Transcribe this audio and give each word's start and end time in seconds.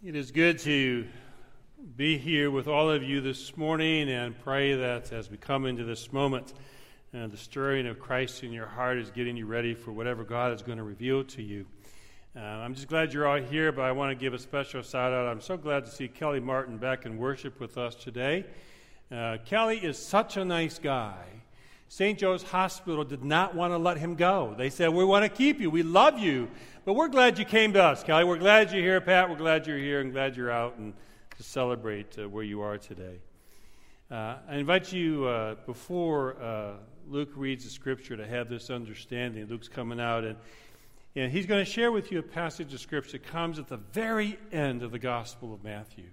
It 0.00 0.14
is 0.14 0.30
good 0.30 0.60
to 0.60 1.08
be 1.96 2.18
here 2.18 2.52
with 2.52 2.68
all 2.68 2.88
of 2.88 3.02
you 3.02 3.20
this 3.20 3.56
morning 3.56 4.08
and 4.08 4.38
pray 4.44 4.76
that 4.76 5.12
as 5.12 5.28
we 5.28 5.36
come 5.36 5.66
into 5.66 5.82
this 5.82 6.12
moment, 6.12 6.54
uh, 7.12 7.26
the 7.26 7.36
stirring 7.36 7.84
of 7.88 7.98
Christ 7.98 8.44
in 8.44 8.52
your 8.52 8.68
heart 8.68 8.98
is 8.98 9.10
getting 9.10 9.36
you 9.36 9.46
ready 9.46 9.74
for 9.74 9.90
whatever 9.90 10.22
God 10.22 10.52
is 10.52 10.62
going 10.62 10.78
to 10.78 10.84
reveal 10.84 11.24
to 11.24 11.42
you. 11.42 11.66
Uh, 12.36 12.38
I'm 12.38 12.76
just 12.76 12.86
glad 12.86 13.12
you're 13.12 13.26
all 13.26 13.40
here, 13.42 13.72
but 13.72 13.82
I 13.82 13.90
want 13.90 14.12
to 14.12 14.14
give 14.14 14.34
a 14.34 14.38
special 14.38 14.82
shout 14.82 15.12
out. 15.12 15.26
I'm 15.26 15.40
so 15.40 15.56
glad 15.56 15.84
to 15.86 15.90
see 15.90 16.06
Kelly 16.06 16.38
Martin 16.38 16.78
back 16.78 17.04
in 17.04 17.18
worship 17.18 17.58
with 17.58 17.76
us 17.76 17.96
today. 17.96 18.46
Uh, 19.10 19.38
Kelly 19.46 19.78
is 19.78 19.98
such 19.98 20.36
a 20.36 20.44
nice 20.44 20.78
guy. 20.78 21.24
St. 21.88 22.18
Joe's 22.18 22.42
Hospital 22.42 23.02
did 23.02 23.24
not 23.24 23.54
want 23.54 23.72
to 23.72 23.78
let 23.78 23.96
him 23.96 24.14
go. 24.14 24.54
They 24.56 24.68
said, 24.68 24.90
We 24.90 25.04
want 25.04 25.24
to 25.24 25.28
keep 25.28 25.58
you. 25.58 25.70
We 25.70 25.82
love 25.82 26.18
you. 26.18 26.48
But 26.84 26.94
we're 26.94 27.08
glad 27.08 27.38
you 27.38 27.44
came 27.44 27.72
to 27.72 27.82
us, 27.82 28.02
Kelly. 28.02 28.24
We're 28.24 28.38
glad 28.38 28.72
you're 28.72 28.82
here, 28.82 29.00
Pat. 29.00 29.28
We're 29.28 29.36
glad 29.36 29.66
you're 29.66 29.78
here 29.78 30.00
and 30.00 30.12
glad 30.12 30.36
you're 30.36 30.50
out 30.50 30.76
and 30.76 30.92
to 31.36 31.42
celebrate 31.42 32.18
uh, 32.18 32.28
where 32.28 32.44
you 32.44 32.60
are 32.60 32.76
today. 32.76 33.20
Uh, 34.10 34.36
I 34.48 34.56
invite 34.56 34.92
you, 34.92 35.26
uh, 35.26 35.54
before 35.66 36.36
uh, 36.42 36.72
Luke 37.08 37.30
reads 37.36 37.64
the 37.64 37.70
scripture, 37.70 38.16
to 38.16 38.26
have 38.26 38.48
this 38.48 38.70
understanding. 38.70 39.46
Luke's 39.46 39.68
coming 39.68 40.00
out, 40.00 40.24
and, 40.24 40.36
and 41.14 41.30
he's 41.30 41.46
going 41.46 41.64
to 41.64 41.70
share 41.70 41.92
with 41.92 42.10
you 42.10 42.18
a 42.18 42.22
passage 42.22 42.72
of 42.74 42.80
scripture 42.80 43.12
that 43.12 43.26
comes 43.26 43.58
at 43.58 43.68
the 43.68 43.76
very 43.76 44.38
end 44.50 44.82
of 44.82 44.92
the 44.92 44.98
Gospel 44.98 45.54
of 45.54 45.62
Matthew. 45.62 46.04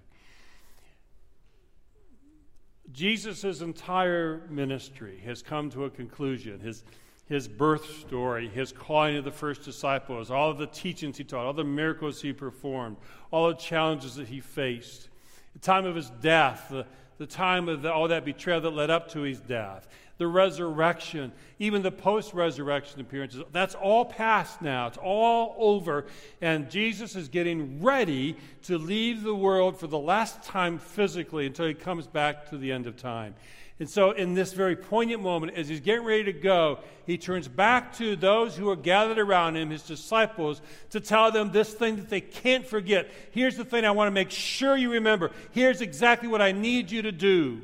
Jesus' 2.92 3.62
entire 3.62 4.42
ministry 4.50 5.22
has 5.26 5.42
come 5.42 5.70
to 5.72 5.86
a 5.86 5.90
conclusion. 5.90 6.60
His, 6.60 6.84
his 7.28 7.48
birth 7.48 8.00
story, 8.00 8.48
his 8.48 8.72
calling 8.72 9.18
of 9.18 9.26
the 9.26 9.32
first 9.32 9.64
disciples, 9.64 10.30
all 10.30 10.52
of 10.52 10.58
the 10.58 10.68
teachings 10.68 11.18
he 11.18 11.24
taught, 11.24 11.46
all 11.46 11.54
the 11.54 11.64
miracles 11.64 12.22
he 12.22 12.34
performed, 12.34 12.98
all 13.32 13.50
the 13.50 13.56
challenges 13.56 14.16
that 14.16 14.28
he 14.28 14.40
faced, 14.40 15.10
the 15.54 15.60
time 15.60 15.86
of 15.86 15.96
his 15.96 16.10
death, 16.22 16.68
the, 16.70 16.86
the 17.18 17.26
time 17.26 17.68
of 17.68 17.82
the, 17.82 17.92
all 17.92 18.08
that 18.08 18.26
betrayal 18.26 18.62
that 18.62 18.72
led 18.72 18.90
up 18.90 19.10
to 19.10 19.22
his 19.22 19.40
death, 19.40 19.88
the 20.18 20.28
resurrection, 20.28 21.32
even 21.60 21.82
the 21.82 21.92
post 21.92 22.34
resurrection 22.34 23.02
appearances. 23.02 23.44
That's 23.52 23.76
all 23.76 24.06
past 24.06 24.62
now. 24.62 24.88
It's 24.88 24.98
all 24.98 25.56
over. 25.58 26.06
And 26.42 26.70
Jesus 26.70 27.16
is 27.16 27.28
getting 27.28 27.84
ready 27.84 28.38
to 28.64 28.78
leave 28.78 29.24
the 29.24 29.36
world 29.36 29.78
for 29.78 29.88
the 29.88 30.00
last 30.00 30.44
time 30.44 30.80
physically 30.80 31.46
until 31.46 31.68
he 31.68 31.74
comes 31.74 32.08
back 32.08 32.50
to 32.50 32.58
the 32.58 32.72
end 32.72 32.88
of 32.88 32.96
time. 32.96 33.36
And 33.78 33.90
so, 33.90 34.12
in 34.12 34.36
this 34.36 34.54
very 34.54 34.78
poignant 34.78 35.22
moment, 35.22 35.58
as 35.58 35.68
he's 35.68 35.82
getting 35.82 36.06
ready 36.06 36.24
to 36.26 36.34
go, 36.34 36.80
he 37.06 37.18
turns 37.18 37.50
back 37.50 37.98
to 37.98 38.16
those 38.16 38.56
who 38.56 38.70
are 38.70 38.78
gathered 38.78 39.20
around 39.20 39.58
him, 39.58 39.70
his 39.70 39.84
disciples, 39.84 40.62
to 40.92 41.02
tell 41.02 41.30
them 41.30 41.52
this 41.52 41.74
thing 41.74 41.98
that 41.98 42.10
they 42.10 42.22
can't 42.22 42.66
forget. 42.66 43.12
Here's 43.32 43.58
the 43.58 43.66
thing 43.66 43.84
I 43.84 43.92
want 43.92 44.08
to 44.08 44.14
make 44.14 44.32
sure 44.32 44.78
you 44.78 44.94
remember. 44.94 45.32
Here's 45.52 45.82
exactly 45.82 46.30
what 46.30 46.42
I 46.42 46.54
need 46.54 46.90
you 46.90 47.02
to 47.02 47.12
do. 47.12 47.64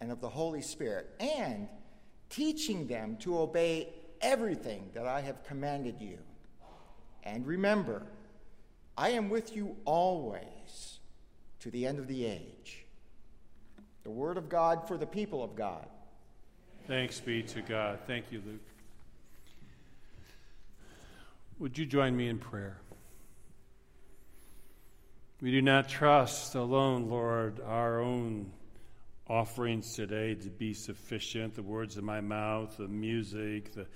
and 0.00 0.10
of 0.10 0.20
the 0.20 0.28
Holy 0.28 0.62
Spirit, 0.62 1.08
and 1.20 1.68
teaching 2.30 2.86
them 2.86 3.16
to 3.18 3.38
obey 3.38 3.88
everything 4.20 4.90
that 4.94 5.06
I 5.06 5.20
have 5.20 5.44
commanded 5.44 5.96
you. 6.00 6.18
And 7.22 7.46
remember, 7.46 8.02
I 8.96 9.10
am 9.10 9.28
with 9.28 9.54
you 9.54 9.76
always 9.84 11.00
to 11.60 11.70
the 11.70 11.86
end 11.86 11.98
of 11.98 12.06
the 12.06 12.24
age. 12.24 12.84
The 14.04 14.10
word 14.10 14.38
of 14.38 14.48
God 14.48 14.88
for 14.88 14.96
the 14.96 15.06
people 15.06 15.44
of 15.44 15.54
God. 15.54 15.86
Thanks 16.86 17.20
be 17.20 17.42
to 17.42 17.60
God. 17.60 17.98
Thank 18.06 18.32
you, 18.32 18.42
Luke. 18.46 18.60
Would 21.58 21.76
you 21.76 21.84
join 21.84 22.16
me 22.16 22.28
in 22.28 22.38
prayer? 22.38 22.78
We 25.42 25.50
do 25.50 25.62
not 25.62 25.88
trust 25.88 26.54
alone, 26.54 27.08
Lord, 27.08 27.60
our 27.66 28.00
own 28.00 28.50
offerings 29.30 29.94
today 29.94 30.34
to 30.34 30.50
be 30.50 30.74
sufficient 30.74 31.54
the 31.54 31.62
words 31.62 31.96
of 31.96 32.02
my 32.02 32.20
mouth, 32.20 32.76
the 32.76 32.88
music, 32.88 33.72
the, 33.72 33.86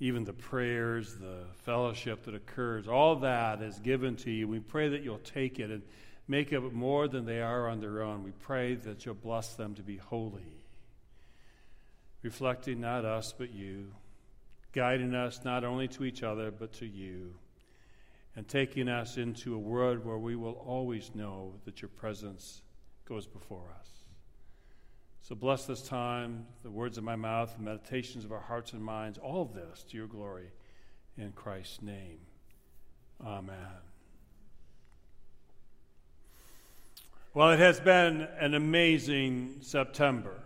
even 0.00 0.22
the 0.22 0.34
prayers, 0.34 1.14
the 1.14 1.44
fellowship 1.64 2.24
that 2.24 2.34
occurs. 2.34 2.86
All 2.86 3.16
that 3.16 3.62
is 3.62 3.78
given 3.78 4.16
to 4.16 4.30
you. 4.30 4.46
We 4.46 4.60
pray 4.60 4.90
that 4.90 5.02
you'll 5.02 5.18
take 5.18 5.58
it 5.58 5.70
and 5.70 5.82
make 6.28 6.52
it 6.52 6.60
more 6.74 7.08
than 7.08 7.24
they 7.24 7.40
are 7.40 7.70
on 7.70 7.80
their 7.80 8.02
own. 8.02 8.22
We 8.22 8.32
pray 8.32 8.74
that 8.74 9.06
you'll 9.06 9.14
bless 9.14 9.54
them 9.54 9.74
to 9.76 9.82
be 9.82 9.96
holy, 9.96 10.66
reflecting 12.22 12.82
not 12.82 13.06
us 13.06 13.32
but 13.36 13.54
you, 13.54 13.86
guiding 14.74 15.14
us 15.14 15.40
not 15.42 15.64
only 15.64 15.88
to 15.88 16.04
each 16.04 16.22
other 16.22 16.50
but 16.50 16.74
to 16.74 16.86
you. 16.86 17.32
And 18.36 18.46
taking 18.46 18.88
us 18.88 19.16
into 19.16 19.54
a 19.54 19.58
world 19.58 20.04
where 20.04 20.18
we 20.18 20.36
will 20.36 20.52
always 20.52 21.10
know 21.14 21.54
that 21.64 21.82
your 21.82 21.88
presence 21.88 22.62
goes 23.06 23.26
before 23.26 23.64
us. 23.80 23.99
So 25.22 25.34
bless 25.34 25.66
this 25.66 25.82
time, 25.82 26.46
the 26.62 26.70
words 26.70 26.98
of 26.98 27.04
my 27.04 27.14
mouth, 27.14 27.54
the 27.56 27.62
meditations 27.62 28.24
of 28.24 28.32
our 28.32 28.40
hearts 28.40 28.72
and 28.72 28.82
minds, 28.82 29.18
all 29.18 29.42
of 29.42 29.54
this 29.54 29.84
to 29.90 29.96
your 29.96 30.06
glory 30.06 30.50
in 31.16 31.32
Christ's 31.32 31.82
name. 31.82 32.18
Amen. 33.24 33.56
Well, 37.32 37.50
it 37.50 37.60
has 37.60 37.78
been 37.78 38.22
an 38.40 38.54
amazing 38.54 39.58
September. 39.60 40.40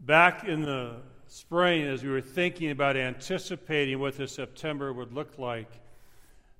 Back 0.00 0.44
in 0.44 0.60
the 0.60 0.96
spring, 1.26 1.86
as 1.86 2.02
we 2.02 2.10
were 2.10 2.20
thinking 2.20 2.70
about 2.70 2.96
anticipating 2.96 3.98
what 3.98 4.18
this 4.18 4.32
September 4.32 4.92
would 4.92 5.14
look 5.14 5.38
like, 5.38 5.70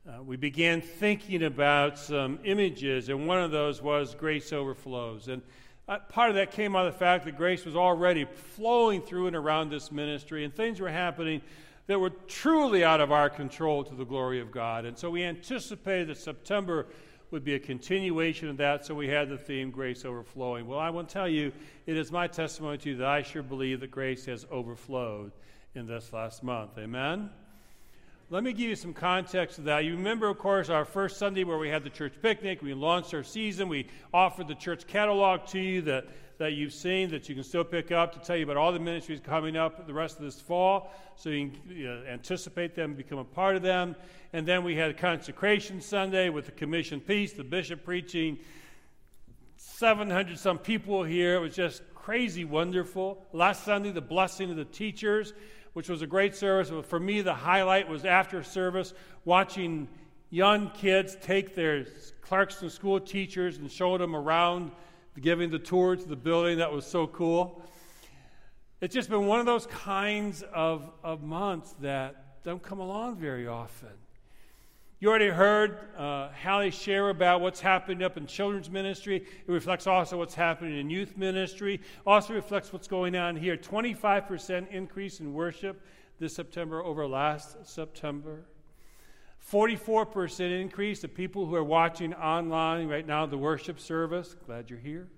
uh, 0.08 0.22
we 0.22 0.37
began 0.37 0.81
thinking 0.81 1.42
about 1.42 1.99
some 1.99 2.38
images, 2.44 3.08
and 3.08 3.26
one 3.26 3.42
of 3.42 3.50
those 3.50 3.82
was 3.82 4.14
Grace 4.14 4.52
Overflows. 4.52 5.28
And 5.28 5.42
uh, 5.88 5.99
part 6.09 6.31
of 6.31 6.37
that 6.37 6.50
came 6.50 6.75
out 6.75 6.87
of 6.87 6.93
the 6.93 6.99
fact 6.99 7.25
that 7.25 7.37
grace 7.37 7.65
was 7.65 7.77
already 7.77 8.25
flowing 8.25 9.00
through 9.00 9.29
and 9.29 9.37
around 9.37 9.71
this 9.71 9.93
ministry, 9.93 10.44
and 10.44 10.55
things 10.55 10.81
were 10.81 10.91
happening 10.91 11.41
that 11.87 11.99
were 11.99 12.11
truly 12.27 12.83
out 12.83 13.00
of 13.00 13.12
our 13.12 13.31
control 13.31 13.85
to 13.85 13.94
the 13.94 14.05
glory 14.05 14.41
of 14.41 14.50
God. 14.50 14.85
And 14.85 14.99
so 14.99 15.11
we 15.11 15.23
anticipated 15.23 16.09
that 16.09 16.19
September 16.19 16.87
would 17.31 17.44
be 17.44 17.55
a 17.55 17.59
continuation 17.59 18.49
of 18.49 18.56
that, 18.56 18.85
so 18.85 18.94
we 18.94 19.09
had 19.09 19.29
the 19.29 19.38
theme 19.38 19.71
Grace 19.71 20.05
Overflowing. 20.05 20.67
Well, 20.67 20.79
I 20.79 20.91
to 20.91 21.05
tell 21.05 21.29
you, 21.29 21.53
it 21.87 21.97
is 21.97 22.11
my 22.11 22.27
testimony 22.27 22.79
to 22.79 22.91
you 22.91 22.97
that 22.97 23.06
I 23.06 23.23
sure 23.23 23.43
believe 23.43 23.81
that 23.81 23.91
grace 23.91 24.27
has 24.27 24.47
overflowed 24.50 25.33
in 25.75 25.87
this 25.87 26.12
last 26.12 26.43
month. 26.43 26.79
Amen? 26.79 27.31
Let 28.28 28.43
me 28.43 28.52
give 28.52 28.69
you 28.69 28.75
some 28.75 28.93
context 28.93 29.55
to 29.55 29.62
that. 29.62 29.84
You 29.84 29.93
remember, 29.93 30.28
of 30.28 30.37
course, 30.37 30.69
our 30.69 30.84
first 30.84 31.17
Sunday 31.17 31.44
where 31.44 31.58
we 31.58 31.69
had 31.69 31.84
the 31.84 31.90
church 31.90 32.14
picnic. 32.20 32.61
We 32.61 32.75
launched 32.75 33.14
our 33.14 33.23
season. 33.23 33.69
We 33.69 33.87
offered 34.12 34.49
the 34.49 34.56
church 34.56 34.88
catalog 34.88 35.46
to 35.50 35.61
you 35.61 35.81
that, 35.82 36.06
that 36.38 36.55
you've 36.55 36.73
seen, 36.73 37.08
that 37.11 37.28
you 37.28 37.37
can 37.37 37.44
still 37.44 37.62
pick 37.62 37.93
up 37.93 38.12
to 38.14 38.19
tell 38.19 38.37
you 38.37 38.43
about 38.43 38.56
all 38.56 38.73
the 38.73 38.81
ministries 38.81 39.20
coming 39.20 39.56
up 39.56 39.87
the 39.87 39.94
rest 39.94 40.17
of 40.17 40.25
this 40.25 40.40
fall 40.40 40.90
so 41.14 41.28
you 41.28 41.50
can 41.50 41.61
you 41.70 41.87
know, 41.87 42.02
anticipate 42.11 42.75
them, 42.75 42.94
become 42.94 43.19
a 43.19 43.25
part 43.25 43.55
of 43.55 43.62
them. 43.62 43.94
And 44.32 44.44
then 44.44 44.64
we 44.64 44.75
had 44.75 44.99
Consecration 44.99 45.81
Sunday 45.81 46.28
with 46.28 46.46
the 46.46 46.52
commission 46.52 46.99
piece, 46.99 47.32
the 47.32 47.44
bishop 47.44 47.84
preaching. 47.84 48.40
700 49.56 50.37
some 50.37 50.58
people 50.58 51.05
here. 51.05 51.37
It 51.37 51.40
was 51.40 51.55
just 51.55 51.81
crazy 51.94 52.44
wonderful. 52.44 53.25
Last 53.32 53.62
Sunday, 53.62 53.93
the 53.93 54.00
blessing 54.00 54.50
of 54.50 54.56
the 54.56 54.64
teachers 54.64 55.32
which 55.76 55.90
was 55.90 56.00
a 56.00 56.06
great 56.06 56.34
service. 56.34 56.73
For 56.88 56.99
me, 56.99 57.20
the 57.20 57.34
highlight 57.34 57.87
was 57.87 58.06
after 58.06 58.43
service, 58.43 58.94
watching 59.26 59.88
young 60.31 60.70
kids 60.70 61.19
take 61.20 61.55
their 61.55 61.84
Clarkston 62.26 62.70
school 62.70 62.99
teachers 62.99 63.58
and 63.58 63.70
show 63.70 63.99
them 63.99 64.17
around, 64.17 64.70
giving 65.20 65.50
the 65.50 65.58
tour 65.58 65.94
to 65.94 66.08
the 66.08 66.17
building. 66.17 66.56
That 66.56 66.73
was 66.73 66.87
so 66.87 67.06
cool. 67.06 67.62
It's 68.81 68.94
just 68.94 69.11
been 69.11 69.26
one 69.26 69.38
of 69.38 69.44
those 69.44 69.67
kinds 69.67 70.43
of, 70.55 70.90
of 71.05 71.23
months 71.23 71.75
that 71.82 72.43
don't 72.43 72.62
come 72.62 72.78
along 72.81 73.17
very 73.17 73.46
often. 73.46 73.90
You 74.98 75.10
already 75.10 75.28
heard 75.28 75.78
uh, 75.98 76.31
Hallie 76.43 76.70
share 76.70 77.10
about 77.10 77.43
what's 77.43 77.60
happening 77.60 78.02
up 78.02 78.16
in 78.16 78.26
children's 78.26 78.70
ministry. 78.70 79.16
It 79.16 79.50
reflects 79.50 79.87
also 79.87 80.16
what's 80.16 80.34
happening 80.34 80.78
in 80.78 80.88
youth 80.88 81.19
ministry. 81.19 81.82
Also 82.06 82.32
reflects 82.32 82.72
what's 82.72 82.88
going 82.88 83.14
on 83.14 83.37
here. 83.37 83.58
25% 83.58 84.70
increase 84.70 85.20
in 85.20 85.34
worship 85.34 85.82
this 86.19 86.34
September 86.34 86.82
over 86.82 87.06
last 87.06 87.66
September. 87.66 88.46
44% 89.52 90.62
increase 90.62 91.04
of 91.04 91.14
people 91.14 91.44
who 91.44 91.54
are 91.56 91.64
watching 91.64 92.14
online 92.14 92.88
right 92.88 93.06
now 93.06 93.26
the 93.26 93.37
worship 93.37 93.78
service. 93.78 94.34
Glad 94.46 94.70
you're 94.70 94.78
here. 94.78 95.08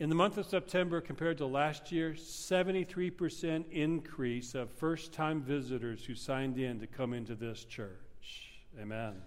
In 0.00 0.08
the 0.08 0.14
month 0.14 0.38
of 0.38 0.46
September, 0.46 1.02
compared 1.02 1.36
to 1.36 1.46
last 1.46 1.92
year, 1.92 2.12
73% 2.12 3.70
increase 3.70 4.54
of 4.54 4.70
first 4.70 5.12
time 5.12 5.42
visitors 5.42 6.02
who 6.02 6.14
signed 6.14 6.56
in 6.56 6.80
to 6.80 6.86
come 6.86 7.12
into 7.12 7.34
this 7.34 7.66
church. 7.66 8.62
Amen. 8.80 9.20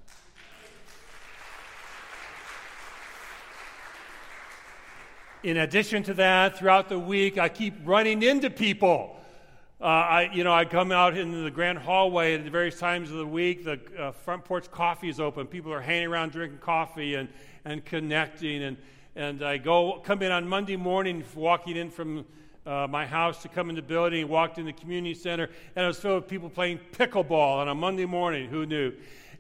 In 5.44 5.58
addition 5.58 6.02
to 6.04 6.16
that, 6.16 6.58
throughout 6.58 6.90
the 6.90 6.98
week, 6.98 7.38
I 7.38 7.50
keep 7.50 7.76
running 7.86 8.24
into 8.24 8.50
people. 8.50 9.16
Uh, 9.80 9.84
I, 9.84 10.32
you 10.34 10.44
know, 10.44 10.54
I 10.54 10.66
come 10.66 10.92
out 10.92 11.16
into 11.16 11.44
the 11.44 11.52
grand 11.52 11.78
hallway 11.78 12.34
at 12.34 12.42
various 12.46 12.80
times 12.80 13.12
of 13.12 13.18
the 13.18 13.28
week. 13.28 13.64
The 13.64 13.80
uh, 14.00 14.12
front 14.12 14.44
porch 14.44 14.72
coffee 14.72 15.10
is 15.10 15.20
open. 15.20 15.46
People 15.46 15.72
are 15.72 15.82
hanging 15.82 16.08
around 16.08 16.32
drinking 16.32 16.62
coffee 16.62 17.14
and, 17.14 17.30
and 17.64 17.86
connecting. 17.86 18.64
And 18.64 18.78
and 19.16 19.44
I 19.44 19.58
go 19.58 20.02
come 20.04 20.22
in 20.22 20.32
on 20.32 20.48
Monday 20.48 20.76
morning, 20.76 21.24
walking 21.36 21.78
in 21.78 21.90
from 21.92 22.26
uh, 22.66 22.88
my 22.90 23.06
house 23.06 23.42
to 23.44 23.48
come 23.48 23.70
in 23.70 23.76
the 23.76 23.82
building, 23.82 24.28
walked 24.28 24.58
in 24.58 24.66
the 24.66 24.74
community 24.74 25.14
center, 25.14 25.50
and 25.76 25.84
it 25.84 25.88
was 25.88 26.00
filled 26.00 26.24
with 26.24 26.30
people 26.30 26.50
playing 26.50 26.80
pickleball 26.94 27.58
on 27.58 27.68
a 27.68 27.76
Monday 27.76 28.06
morning. 28.06 28.50
Who 28.50 28.66
knew? 28.66 28.94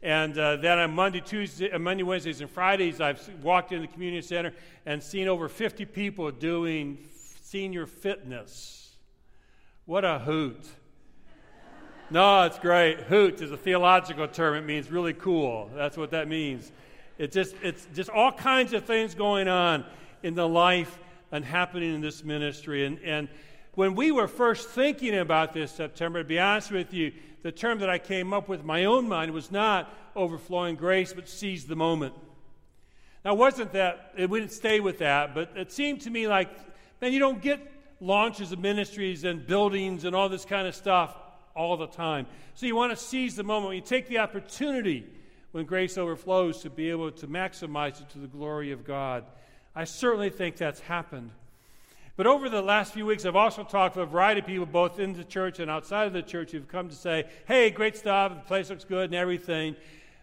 And 0.04 0.38
uh, 0.38 0.58
then 0.58 0.80
on 0.80 0.92
Monday, 0.92 1.22
Tuesday, 1.22 1.72
uh, 1.72 1.80
Monday, 1.80 2.04
Wednesdays, 2.04 2.42
and 2.42 2.50
Fridays, 2.50 3.00
I've 3.00 3.28
walked 3.42 3.72
in 3.72 3.82
the 3.82 3.88
community 3.88 4.22
center 4.22 4.54
and 4.86 5.02
seen 5.02 5.28
over 5.28 5.48
50 5.48 5.86
people 5.86 6.30
doing 6.30 6.98
senior 7.42 7.86
fitness. 7.86 8.96
What 9.86 10.04
a 10.06 10.20
hoot! 10.20 10.66
no, 12.10 12.44
it's 12.44 12.60
great. 12.60 13.00
Hoot 13.02 13.42
is 13.42 13.52
a 13.52 13.58
theological 13.58 14.28
term. 14.28 14.56
It 14.56 14.66
means 14.66 14.92
really 14.92 15.14
cool. 15.14 15.72
That's 15.74 15.98
what 15.98 16.12
that 16.12 16.28
means. 16.28 16.72
It's 17.18 17.34
just, 17.34 17.56
it's 17.62 17.88
just 17.94 18.10
all 18.10 18.32
kinds 18.32 18.74
of 18.74 18.86
things 18.86 19.16
going 19.16 19.48
on 19.48 19.86
in 20.24 20.36
the 20.36 20.48
life 20.48 20.98
and 21.32 21.44
happening 21.44 21.94
in 21.94 22.02
this 22.02 22.24
ministry. 22.24 22.86
And, 22.86 23.00
and 23.00 23.30
when 23.74 23.96
we 23.96 24.12
were 24.12 24.28
first 24.28 24.70
thinking 24.70 25.18
about 25.18 25.54
this 25.54 25.72
September, 25.72 26.24
to 26.24 26.28
be 26.28 26.40
honest 26.40 26.72
with 26.72 26.94
you, 26.94 27.12
the 27.42 27.52
term 27.52 27.80
that 27.80 27.90
I 27.90 27.98
came 28.00 28.34
up 28.34 28.48
with 28.48 28.64
my 28.64 28.86
own 28.86 29.08
mind 29.08 29.32
was 29.32 29.52
not 29.52 29.94
overflowing 30.16 30.76
grace, 30.76 31.14
but 31.14 31.28
seize 31.28 31.66
the 31.66 31.76
moment. 31.76 32.14
Now, 33.26 33.34
it 33.34 33.38
wasn't 33.38 33.74
that, 33.74 34.14
it 34.18 34.30
wouldn't 34.30 34.52
stay 34.52 34.80
with 34.80 35.00
that, 35.00 35.34
but 35.34 35.52
it 35.56 35.72
seemed 35.72 36.02
to 36.02 36.10
me 36.10 36.28
like, 36.28 36.50
man, 37.02 37.14
you 37.14 37.20
don't 37.20 37.42
get 37.42 37.60
launches 38.00 38.52
of 38.52 38.60
ministries 38.60 39.24
and 39.24 39.46
buildings 39.46 40.04
and 40.04 40.16
all 40.16 40.30
this 40.30 40.46
kind 40.46 40.68
of 40.68 40.76
stuff 40.76 41.16
all 41.56 41.78
the 41.78 41.88
time. 41.88 42.26
So 42.56 42.66
you 42.66 42.76
want 42.76 42.92
to 42.92 42.98
seize 42.98 43.36
the 43.36 43.44
moment. 43.44 43.76
You 43.76 43.82
take 43.82 44.08
the 44.08 44.20
opportunity 44.20 45.06
when 45.54 45.66
grace 45.66 46.00
overflows 46.00 46.62
to 46.64 46.70
be 46.70 46.90
able 46.90 47.12
to 47.12 47.28
maximize 47.28 48.02
it 48.02 48.10
to 48.10 48.18
the 48.18 48.28
glory 48.28 48.72
of 48.72 48.84
God. 48.84 49.24
I 49.76 49.86
certainly 49.86 50.32
think 50.32 50.58
that's 50.58 50.80
happened. 50.82 51.30
But 52.16 52.26
over 52.28 52.50
the 52.50 52.62
last 52.62 52.94
few 52.94 53.06
weeks, 53.06 53.24
I've 53.24 53.36
also 53.36 53.64
talked 53.64 53.96
with 53.96 54.04
a 54.04 54.12
variety 54.12 54.42
of 54.42 54.48
people, 54.48 54.66
both 54.66 55.00
in 55.00 55.14
the 55.14 55.24
church 55.24 55.60
and 55.60 55.70
outside 55.70 56.08
of 56.08 56.14
the 56.14 56.24
church, 56.24 56.52
who've 56.52 56.68
come 56.68 56.90
to 56.90 56.96
say, 56.96 57.26
hey, 57.48 57.70
great 57.70 57.96
stuff, 57.96 58.34
the 58.34 58.42
place 58.42 58.72
looks 58.72 58.84
good 58.84 59.06
and 59.06 59.16
everything. 59.16 59.76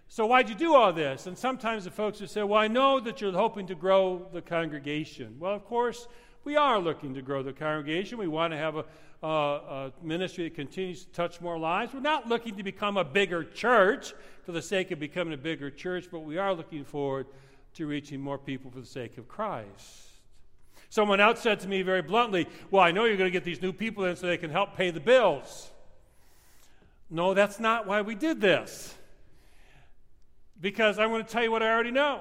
So 0.09 0.27
why'd 0.27 0.49
you 0.49 0.57
do 0.57 0.75
all 0.75 0.93
this? 0.93 1.29
And 1.29 1.39
sometimes 1.39 1.85
the 1.85 1.93
folks 1.93 2.21
would 2.21 2.31
say, 2.31 2.43
well, 2.43 2.61
I 2.61 2.67
know 2.67 2.99
that 2.99 3.21
you're 3.21 3.31
hoping 3.31 3.69
to 3.69 3.77
grow 3.77 4.27
the 4.33 4.43
congregation. 4.43 5.37
Well, 5.39 5.55
of 5.55 5.65
course, 5.65 6.09
we 6.45 6.57
are 6.57 6.79
looking 6.79 7.15
to 7.15 7.23
grow 7.23 7.43
the 7.43 7.53
congregation. 7.53 8.19
We 8.19 8.29
want 8.29 8.53
to 8.53 8.57
have 8.57 8.77
a, 8.77 8.85
a, 9.23 9.29
a 9.29 9.93
ministry 10.03 10.45
that 10.45 10.55
continues 10.55 11.05
to 11.05 11.11
touch 11.13 11.41
more 11.41 11.59
lives. 11.59 11.93
We're 11.93 12.01
not 12.01 12.29
looking 12.29 12.57
to 12.57 12.63
become 12.63 12.97
a 12.97 13.05
bigger 13.05 13.45
church 13.45 14.15
for 14.45 14.53
the 14.53 14.63
sake 14.63 14.91
of 14.91 14.99
becoming 14.99 15.35
a 15.35 15.39
bigger 15.39 15.71
church, 15.71 16.09
but 16.11 16.21
we 16.21 16.39
are 16.39 16.55
looking 16.55 16.85
forward 16.85 17.27
to 17.75 17.87
reaching 17.87 18.21
more 18.21 18.39
people 18.39 18.71
for 18.71 18.81
the 18.81 18.87
sake 18.87 19.19
of 19.19 19.29
Christ. 19.29 20.09
Someone 20.89 21.21
else 21.21 21.41
said 21.41 21.61
to 21.61 21.69
me 21.69 21.83
very 21.83 22.03
bluntly, 22.03 22.49
Well, 22.71 22.83
I 22.83 22.91
know 22.91 23.05
you're 23.05 23.17
going 23.17 23.31
to 23.31 23.33
get 23.33 23.45
these 23.45 23.63
new 23.63 23.73
people 23.73 24.05
in 24.05 24.17
so 24.17 24.27
they 24.27 24.39
can 24.39 24.51
help 24.51 24.77
pay 24.77 24.91
the 24.91 25.01
bills. 25.01 25.71
No, 27.09 27.35
that's 27.35 27.61
not 27.61 27.87
why 27.87 28.03
we 28.03 28.15
did 28.15 28.41
this. 28.41 28.95
Because 30.61 30.99
I'm 30.99 31.11
going 31.11 31.25
to 31.25 31.31
tell 31.31 31.43
you 31.43 31.51
what 31.51 31.63
I 31.63 31.71
already 31.71 31.91
know. 31.91 32.21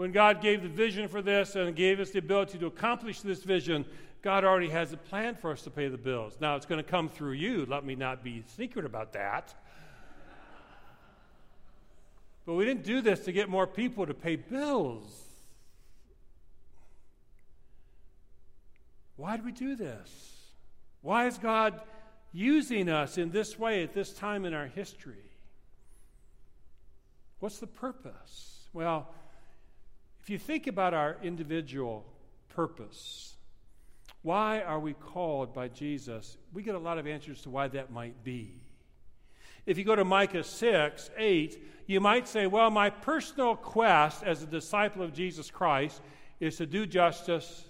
When 0.00 0.12
God 0.12 0.40
gave 0.40 0.62
the 0.62 0.68
vision 0.70 1.08
for 1.08 1.20
this 1.20 1.56
and 1.56 1.76
gave 1.76 2.00
us 2.00 2.08
the 2.08 2.20
ability 2.20 2.56
to 2.60 2.66
accomplish 2.66 3.20
this 3.20 3.42
vision, 3.42 3.84
God 4.22 4.46
already 4.46 4.70
has 4.70 4.94
a 4.94 4.96
plan 4.96 5.34
for 5.34 5.52
us 5.52 5.60
to 5.64 5.70
pay 5.70 5.88
the 5.88 5.98
bills. 5.98 6.38
Now, 6.40 6.56
it's 6.56 6.64
going 6.64 6.82
to 6.82 6.90
come 6.90 7.10
through 7.10 7.32
you. 7.32 7.66
Let 7.66 7.84
me 7.84 7.96
not 7.96 8.24
be 8.24 8.42
secret 8.56 8.86
about 8.86 9.12
that. 9.12 9.52
But 12.46 12.54
we 12.54 12.64
didn't 12.64 12.84
do 12.84 13.02
this 13.02 13.20
to 13.26 13.32
get 13.32 13.50
more 13.50 13.66
people 13.66 14.06
to 14.06 14.14
pay 14.14 14.36
bills. 14.36 15.04
Why 19.16 19.36
did 19.36 19.44
we 19.44 19.52
do 19.52 19.76
this? 19.76 20.38
Why 21.02 21.26
is 21.26 21.36
God 21.36 21.78
using 22.32 22.88
us 22.88 23.18
in 23.18 23.32
this 23.32 23.58
way 23.58 23.82
at 23.82 23.92
this 23.92 24.14
time 24.14 24.46
in 24.46 24.54
our 24.54 24.68
history? 24.68 25.30
What's 27.38 27.58
the 27.58 27.66
purpose? 27.66 28.64
Well, 28.72 29.06
if 30.22 30.30
you 30.30 30.38
think 30.38 30.66
about 30.66 30.94
our 30.94 31.16
individual 31.22 32.04
purpose, 32.48 33.34
why 34.22 34.60
are 34.60 34.78
we 34.78 34.92
called 34.92 35.54
by 35.54 35.68
Jesus? 35.68 36.36
We 36.52 36.62
get 36.62 36.74
a 36.74 36.78
lot 36.78 36.98
of 36.98 37.06
answers 37.06 37.42
to 37.42 37.50
why 37.50 37.68
that 37.68 37.90
might 37.90 38.22
be. 38.22 38.60
If 39.66 39.78
you 39.78 39.84
go 39.84 39.96
to 39.96 40.04
Micah 40.04 40.44
6, 40.44 41.10
8, 41.16 41.64
you 41.86 42.00
might 42.00 42.28
say, 42.28 42.46
well, 42.46 42.70
my 42.70 42.90
personal 42.90 43.56
quest 43.56 44.22
as 44.22 44.42
a 44.42 44.46
disciple 44.46 45.02
of 45.02 45.12
Jesus 45.12 45.50
Christ 45.50 46.00
is 46.38 46.56
to 46.56 46.66
do 46.66 46.86
justice, 46.86 47.64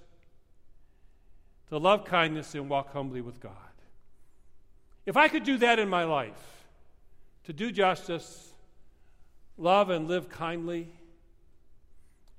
to 1.69 1.79
love 1.79 2.05
kindness, 2.05 2.55
and 2.55 2.69
walk 2.69 2.93
humbly 2.93 3.21
with 3.21 3.41
God. 3.41 3.53
If 5.07 5.17
I 5.17 5.29
could 5.29 5.45
do 5.45 5.59
that 5.59 5.79
in 5.79 5.89
my 5.89 6.05
life, 6.05 6.65
to 7.45 7.53
do 7.53 7.73
justice, 7.73 8.53
love 9.57 9.91
and 9.91 10.07
live 10.07 10.29
kindly, 10.29 10.93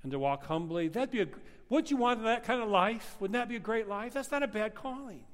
and 0.02 0.12
to 0.12 0.18
walk 0.18 0.44
humbly, 0.46 0.88
that'd 0.88 1.10
be 1.10 1.22
a 1.22 1.26
would 1.72 1.90
you 1.90 1.96
want 1.96 2.22
that 2.24 2.44
kind 2.44 2.60
of 2.60 2.68
life? 2.68 3.16
Wouldn't 3.18 3.32
that 3.32 3.48
be 3.48 3.56
a 3.56 3.58
great 3.60 3.88
life? 3.88 4.12
That's 4.12 4.30
not 4.30 4.42
a 4.42 4.46
bad 4.46 4.74
calling. 4.74 5.24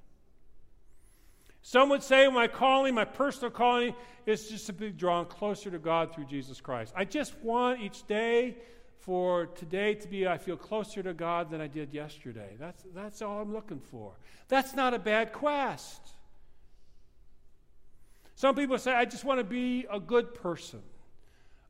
Some 1.63 1.89
would 1.89 2.05
say 2.05 2.29
my 2.29 2.47
calling, 2.47 2.95
my 2.95 3.05
personal 3.05 3.51
calling, 3.51 3.93
is 4.25 4.49
just 4.49 4.67
to 4.67 4.73
be 4.73 4.91
drawn 4.91 5.27
closer 5.27 5.69
to 5.69 5.81
God 5.81 6.15
through 6.15 6.27
Jesus 6.27 6.61
Christ. 6.61 6.93
I 6.97 7.05
just 7.05 7.37
want 7.41 7.81
each 7.81 8.07
day 8.07 8.57
for 9.01 9.47
today 9.47 9.95
to 9.95 10.07
be, 10.07 10.29
I 10.29 10.39
feel 10.39 10.57
closer 10.57 11.03
to 11.03 11.13
God 11.13 11.51
than 11.51 11.61
I 11.61 11.67
did 11.67 11.93
yesterday. 11.93 12.55
That's, 12.59 12.85
that's 12.95 13.21
all 13.21 13.41
I'm 13.41 13.53
looking 13.53 13.81
for. 13.81 14.13
That's 14.47 14.75
not 14.77 14.95
a 14.95 14.99
bad 15.01 15.33
quest. 15.33 16.01
Some 18.37 18.55
people 18.55 18.79
say, 18.79 18.93
I 18.93 19.05
just 19.05 19.25
want 19.25 19.41
to 19.41 19.45
be 19.45 19.87
a 19.91 19.99
good 19.99 20.35
person. 20.35 20.83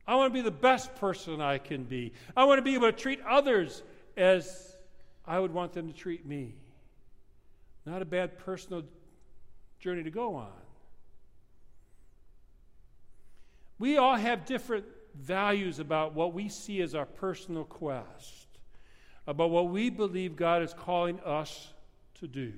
I 0.09 0.15
want 0.15 0.33
to 0.33 0.39
be 0.39 0.41
the 0.41 0.49
best 0.49 0.95
person 0.95 1.39
I 1.39 1.59
can 1.59 1.83
be. 1.83 2.13
I 2.35 2.45
want 2.45 2.57
to 2.57 2.63
be 2.63 2.73
able 2.73 2.91
to 2.91 2.97
treat 2.97 3.19
others 3.29 3.83
as 4.17 4.75
I 5.23 5.39
would 5.39 5.53
want 5.53 5.73
them 5.73 5.87
to 5.87 5.93
treat 5.93 6.25
me. 6.25 6.55
Not 7.85 8.01
a 8.01 8.05
bad 8.05 8.39
personal 8.39 8.81
journey 9.79 10.01
to 10.01 10.09
go 10.09 10.33
on. 10.33 10.49
We 13.77 13.97
all 13.97 14.15
have 14.15 14.45
different 14.45 14.85
values 15.13 15.77
about 15.77 16.15
what 16.15 16.33
we 16.33 16.49
see 16.49 16.81
as 16.81 16.95
our 16.95 17.05
personal 17.05 17.63
quest, 17.63 18.47
about 19.27 19.51
what 19.51 19.69
we 19.69 19.91
believe 19.91 20.35
God 20.35 20.63
is 20.63 20.73
calling 20.73 21.19
us 21.19 21.71
to 22.15 22.27
do. 22.27 22.53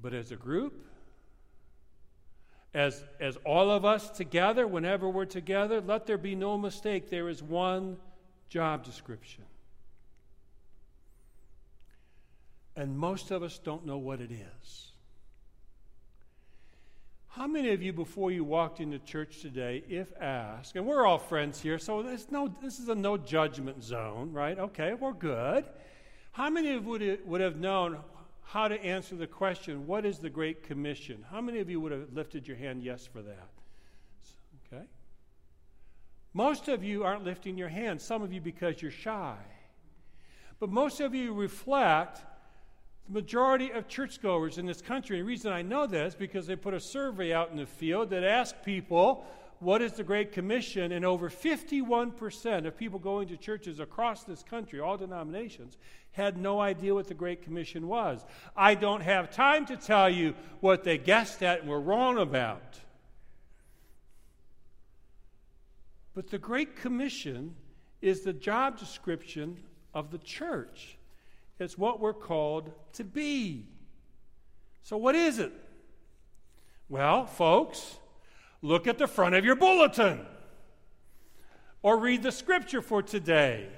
But 0.00 0.14
as 0.14 0.30
a 0.30 0.36
group, 0.36 0.86
as, 2.74 3.04
as 3.20 3.36
all 3.44 3.70
of 3.70 3.84
us 3.84 4.10
together, 4.10 4.66
whenever 4.66 5.08
we're 5.08 5.24
together, 5.24 5.80
let 5.80 6.06
there 6.06 6.18
be 6.18 6.34
no 6.34 6.58
mistake, 6.58 7.08
there 7.08 7.28
is 7.28 7.42
one 7.42 7.96
job 8.48 8.84
description. 8.84 9.44
And 12.76 12.98
most 12.98 13.30
of 13.30 13.44
us 13.44 13.58
don't 13.58 13.86
know 13.86 13.98
what 13.98 14.20
it 14.20 14.32
is. 14.32 14.90
How 17.28 17.46
many 17.46 17.70
of 17.70 17.82
you, 17.82 17.92
before 17.92 18.30
you 18.30 18.44
walked 18.44 18.80
into 18.80 18.98
church 18.98 19.40
today, 19.40 19.82
if 19.88 20.08
asked, 20.20 20.76
and 20.76 20.86
we're 20.86 21.06
all 21.06 21.18
friends 21.18 21.60
here, 21.60 21.78
so 21.78 22.02
there's 22.02 22.30
no, 22.30 22.52
this 22.62 22.78
is 22.78 22.88
a 22.88 22.94
no 22.94 23.16
judgment 23.16 23.82
zone, 23.82 24.32
right? 24.32 24.58
Okay, 24.58 24.94
we're 24.94 25.12
good. 25.12 25.64
How 26.32 26.50
many 26.50 26.74
of 26.74 26.84
you 26.84 26.90
would, 26.90 27.26
would 27.26 27.40
have 27.40 27.56
known 27.56 27.98
how 28.44 28.68
to 28.68 28.82
answer 28.84 29.16
the 29.16 29.26
question, 29.26 29.86
What 29.86 30.04
is 30.04 30.18
the 30.18 30.30
Great 30.30 30.62
Commission? 30.62 31.24
How 31.30 31.40
many 31.40 31.58
of 31.58 31.68
you 31.68 31.80
would 31.80 31.92
have 31.92 32.12
lifted 32.12 32.46
your 32.46 32.56
hand 32.56 32.82
yes 32.82 33.06
for 33.06 33.22
that? 33.22 33.48
Okay. 34.72 34.84
Most 36.32 36.68
of 36.68 36.82
you 36.84 37.04
aren't 37.04 37.24
lifting 37.24 37.56
your 37.56 37.68
hand, 37.68 38.00
some 38.00 38.22
of 38.22 38.32
you 38.32 38.40
because 38.40 38.80
you're 38.82 38.90
shy. 38.90 39.36
But 40.60 40.70
most 40.70 41.00
of 41.00 41.14
you 41.14 41.32
reflect 41.34 42.22
The 43.06 43.12
majority 43.12 43.70
of 43.70 43.86
churchgoers 43.86 44.56
in 44.56 44.64
this 44.64 44.80
country, 44.80 45.18
and 45.18 45.26
the 45.26 45.28
reason 45.28 45.52
I 45.52 45.60
know 45.62 45.86
this 45.86 46.14
because 46.14 46.46
they 46.46 46.56
put 46.56 46.72
a 46.72 46.80
survey 46.80 47.34
out 47.34 47.50
in 47.50 47.56
the 47.58 47.66
field 47.66 48.10
that 48.10 48.24
asked 48.24 48.64
people, 48.64 49.26
What 49.64 49.80
is 49.80 49.92
the 49.94 50.04
Great 50.04 50.32
Commission? 50.32 50.92
And 50.92 51.06
over 51.06 51.30
51% 51.30 52.66
of 52.66 52.76
people 52.76 52.98
going 52.98 53.28
to 53.28 53.38
churches 53.38 53.80
across 53.80 54.22
this 54.22 54.42
country, 54.42 54.78
all 54.78 54.98
denominations, 54.98 55.78
had 56.12 56.36
no 56.36 56.60
idea 56.60 56.92
what 56.92 57.08
the 57.08 57.14
Great 57.14 57.42
Commission 57.42 57.88
was. 57.88 58.22
I 58.54 58.74
don't 58.74 59.00
have 59.00 59.30
time 59.30 59.64
to 59.66 59.78
tell 59.78 60.10
you 60.10 60.34
what 60.60 60.84
they 60.84 60.98
guessed 60.98 61.42
at 61.42 61.60
and 61.60 61.70
were 61.70 61.80
wrong 61.80 62.18
about. 62.18 62.78
But 66.14 66.28
the 66.28 66.38
Great 66.38 66.76
Commission 66.76 67.54
is 68.02 68.20
the 68.20 68.34
job 68.34 68.78
description 68.78 69.56
of 69.94 70.10
the 70.10 70.18
church. 70.18 70.98
It's 71.58 71.78
what 71.78 72.00
we're 72.00 72.12
called 72.12 72.70
to 72.92 73.04
be. 73.04 73.64
So, 74.82 74.98
what 74.98 75.14
is 75.14 75.38
it? 75.38 75.52
Well, 76.90 77.24
folks, 77.24 77.96
look 78.64 78.86
at 78.86 78.96
the 78.96 79.06
front 79.06 79.34
of 79.34 79.44
your 79.44 79.54
bulletin 79.54 80.24
or 81.82 81.98
read 81.98 82.22
the 82.22 82.32
scripture 82.32 82.80
for 82.80 83.02
today. 83.02 83.68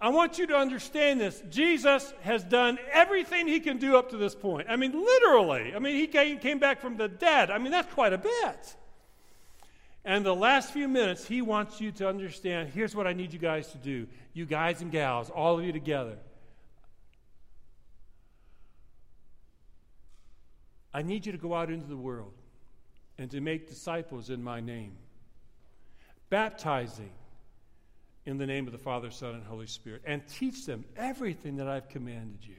I 0.00 0.08
want 0.08 0.36
you 0.36 0.48
to 0.48 0.56
understand 0.56 1.20
this. 1.20 1.40
Jesus 1.48 2.12
has 2.22 2.42
done 2.42 2.78
everything 2.92 3.46
he 3.46 3.60
can 3.60 3.78
do 3.78 3.96
up 3.96 4.10
to 4.10 4.16
this 4.16 4.34
point. 4.34 4.66
I 4.68 4.74
mean, 4.74 4.92
literally. 4.92 5.72
I 5.74 5.78
mean, 5.78 5.94
he 5.94 6.08
came 6.08 6.58
back 6.58 6.80
from 6.80 6.96
the 6.96 7.06
dead. 7.06 7.52
I 7.52 7.58
mean, 7.58 7.70
that's 7.70 7.92
quite 7.94 8.12
a 8.12 8.18
bit. 8.18 8.76
And 10.04 10.26
the 10.26 10.34
last 10.34 10.72
few 10.72 10.88
minutes, 10.88 11.24
he 11.24 11.40
wants 11.40 11.80
you 11.80 11.92
to 11.92 12.08
understand 12.08 12.70
here's 12.70 12.96
what 12.96 13.06
I 13.06 13.12
need 13.12 13.32
you 13.32 13.38
guys 13.38 13.68
to 13.68 13.78
do. 13.78 14.08
You 14.32 14.44
guys 14.44 14.82
and 14.82 14.90
gals, 14.90 15.30
all 15.30 15.56
of 15.58 15.64
you 15.64 15.72
together. 15.72 16.16
I 20.98 21.02
need 21.02 21.26
you 21.26 21.30
to 21.30 21.38
go 21.38 21.54
out 21.54 21.70
into 21.70 21.86
the 21.86 21.96
world 21.96 22.32
and 23.18 23.30
to 23.30 23.40
make 23.40 23.68
disciples 23.68 24.30
in 24.30 24.42
my 24.42 24.58
name, 24.58 24.96
baptizing 26.28 27.12
in 28.26 28.36
the 28.36 28.46
name 28.46 28.66
of 28.66 28.72
the 28.72 28.80
Father, 28.80 29.12
Son, 29.12 29.36
and 29.36 29.44
Holy 29.44 29.68
Spirit, 29.68 30.02
and 30.04 30.26
teach 30.26 30.66
them 30.66 30.84
everything 30.96 31.54
that 31.58 31.68
I've 31.68 31.88
commanded 31.88 32.40
you. 32.44 32.56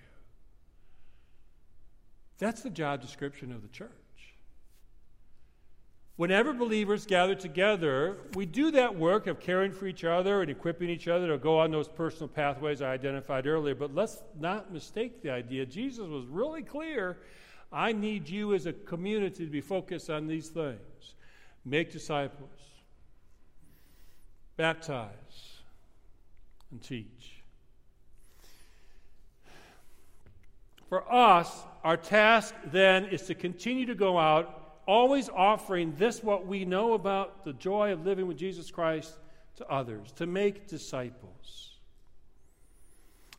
That's 2.38 2.62
the 2.62 2.69
job 2.69 3.01
description 3.01 3.51
of 3.51 3.62
the 3.62 3.67
church. 3.67 3.89
Whenever 6.15 6.53
believers 6.53 7.05
gather 7.05 7.36
together, 7.36 8.19
we 8.36 8.46
do 8.46 8.72
that 8.72 8.96
work 8.96 9.27
of 9.27 9.41
caring 9.41 9.74
for 9.74 9.86
each 9.86 10.05
other 10.05 10.41
and 10.41 10.50
equipping 10.50 10.89
each 10.89 11.10
other 11.10 11.27
to 11.27 11.38
go 11.38 11.60
on 11.60 11.72
those 11.72 11.89
personal 11.89 12.29
pathways 12.29 12.81
I 12.81 12.93
identified 12.93 13.48
earlier. 13.48 13.75
But 13.75 13.93
let's 13.93 14.24
not 14.39 14.72
mistake 14.72 15.22
the 15.22 15.29
idea. 15.29 15.65
Jesus 15.65 16.08
was 16.08 16.25
really 16.27 16.62
clear 16.62 17.17
I 17.71 17.91
need 17.91 18.29
you 18.29 18.53
as 18.53 18.65
a 18.65 18.73
community 18.73 19.45
to 19.45 19.51
be 19.51 19.61
focused 19.61 20.09
on 20.09 20.27
these 20.27 20.49
things 20.49 20.79
make 21.65 21.91
disciples, 21.91 22.49
baptize, 24.57 25.09
and 26.71 26.81
teach. 26.81 27.43
For 30.88 31.11
us, 31.11 31.63
our 31.83 31.97
task 31.97 32.55
then 32.71 33.05
is 33.05 33.23
to 33.23 33.35
continue 33.35 33.85
to 33.85 33.93
go 33.93 34.17
out 34.17 34.59
always 34.88 35.29
offering 35.29 35.93
this 35.97 36.23
what 36.23 36.47
we 36.47 36.65
know 36.65 36.93
about 36.93 37.45
the 37.45 37.53
joy 37.53 37.93
of 37.93 38.05
living 38.05 38.25
with 38.25 38.38
Jesus 38.38 38.71
Christ 38.71 39.13
to 39.57 39.67
others, 39.67 40.11
to 40.13 40.25
make 40.25 40.67
disciples. 40.67 41.73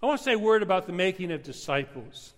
I 0.00 0.06
want 0.06 0.18
to 0.18 0.24
say 0.24 0.34
a 0.34 0.38
word 0.38 0.62
about 0.62 0.86
the 0.86 0.92
making 0.92 1.32
of 1.32 1.42
disciples. 1.42 2.34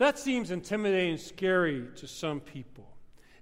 That 0.00 0.18
seems 0.18 0.50
intimidating 0.50 1.10
and 1.10 1.20
scary 1.20 1.84
to 1.96 2.08
some 2.08 2.40
people. 2.40 2.88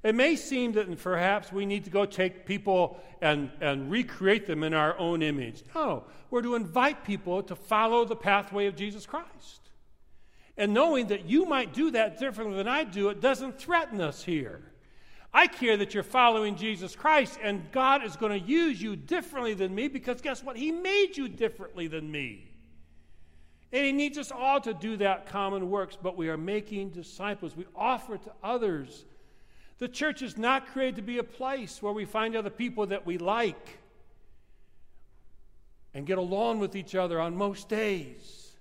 It 0.02 0.16
may 0.16 0.34
seem 0.34 0.72
that 0.72 0.98
perhaps 0.98 1.52
we 1.52 1.64
need 1.64 1.84
to 1.84 1.90
go 1.90 2.04
take 2.04 2.46
people 2.46 2.98
and, 3.22 3.52
and 3.60 3.88
recreate 3.88 4.44
them 4.48 4.64
in 4.64 4.74
our 4.74 4.98
own 4.98 5.22
image. 5.22 5.62
No, 5.72 6.02
we're 6.30 6.42
to 6.42 6.56
invite 6.56 7.04
people 7.04 7.44
to 7.44 7.54
follow 7.54 8.04
the 8.04 8.16
pathway 8.16 8.66
of 8.66 8.74
Jesus 8.74 9.06
Christ. 9.06 9.70
And 10.56 10.74
knowing 10.74 11.06
that 11.06 11.26
you 11.26 11.44
might 11.44 11.74
do 11.74 11.92
that 11.92 12.18
differently 12.18 12.56
than 12.56 12.66
I 12.66 12.82
do, 12.82 13.08
it 13.10 13.20
doesn't 13.20 13.60
threaten 13.60 14.00
us 14.00 14.24
here. 14.24 14.72
I 15.32 15.46
care 15.46 15.76
that 15.76 15.94
you're 15.94 16.02
following 16.02 16.56
Jesus 16.56 16.96
Christ, 16.96 17.38
and 17.40 17.70
God 17.70 18.02
is 18.02 18.16
going 18.16 18.32
to 18.32 18.48
use 18.48 18.82
you 18.82 18.96
differently 18.96 19.54
than 19.54 19.72
me 19.76 19.86
because 19.86 20.20
guess 20.20 20.42
what? 20.42 20.56
He 20.56 20.72
made 20.72 21.16
you 21.16 21.28
differently 21.28 21.86
than 21.86 22.10
me. 22.10 22.50
And 23.72 23.84
He 23.84 23.92
needs 23.92 24.16
us 24.16 24.32
all 24.32 24.60
to 24.62 24.72
do 24.72 24.96
that 24.98 25.26
common 25.26 25.70
works, 25.70 25.96
but 26.00 26.16
we 26.16 26.28
are 26.28 26.36
making 26.36 26.90
disciples. 26.90 27.56
We 27.56 27.66
offer 27.76 28.16
to 28.16 28.32
others. 28.42 29.04
The 29.78 29.88
church 29.88 30.22
is 30.22 30.36
not 30.36 30.68
created 30.68 30.96
to 30.96 31.02
be 31.02 31.18
a 31.18 31.24
place 31.24 31.82
where 31.82 31.92
we 31.92 32.04
find 32.04 32.34
other 32.34 32.50
people 32.50 32.86
that 32.86 33.06
we 33.06 33.18
like 33.18 33.78
and 35.94 36.06
get 36.06 36.18
along 36.18 36.60
with 36.60 36.76
each 36.76 36.94
other 36.94 37.20
on 37.20 37.36
most 37.36 37.68
days 37.68 38.52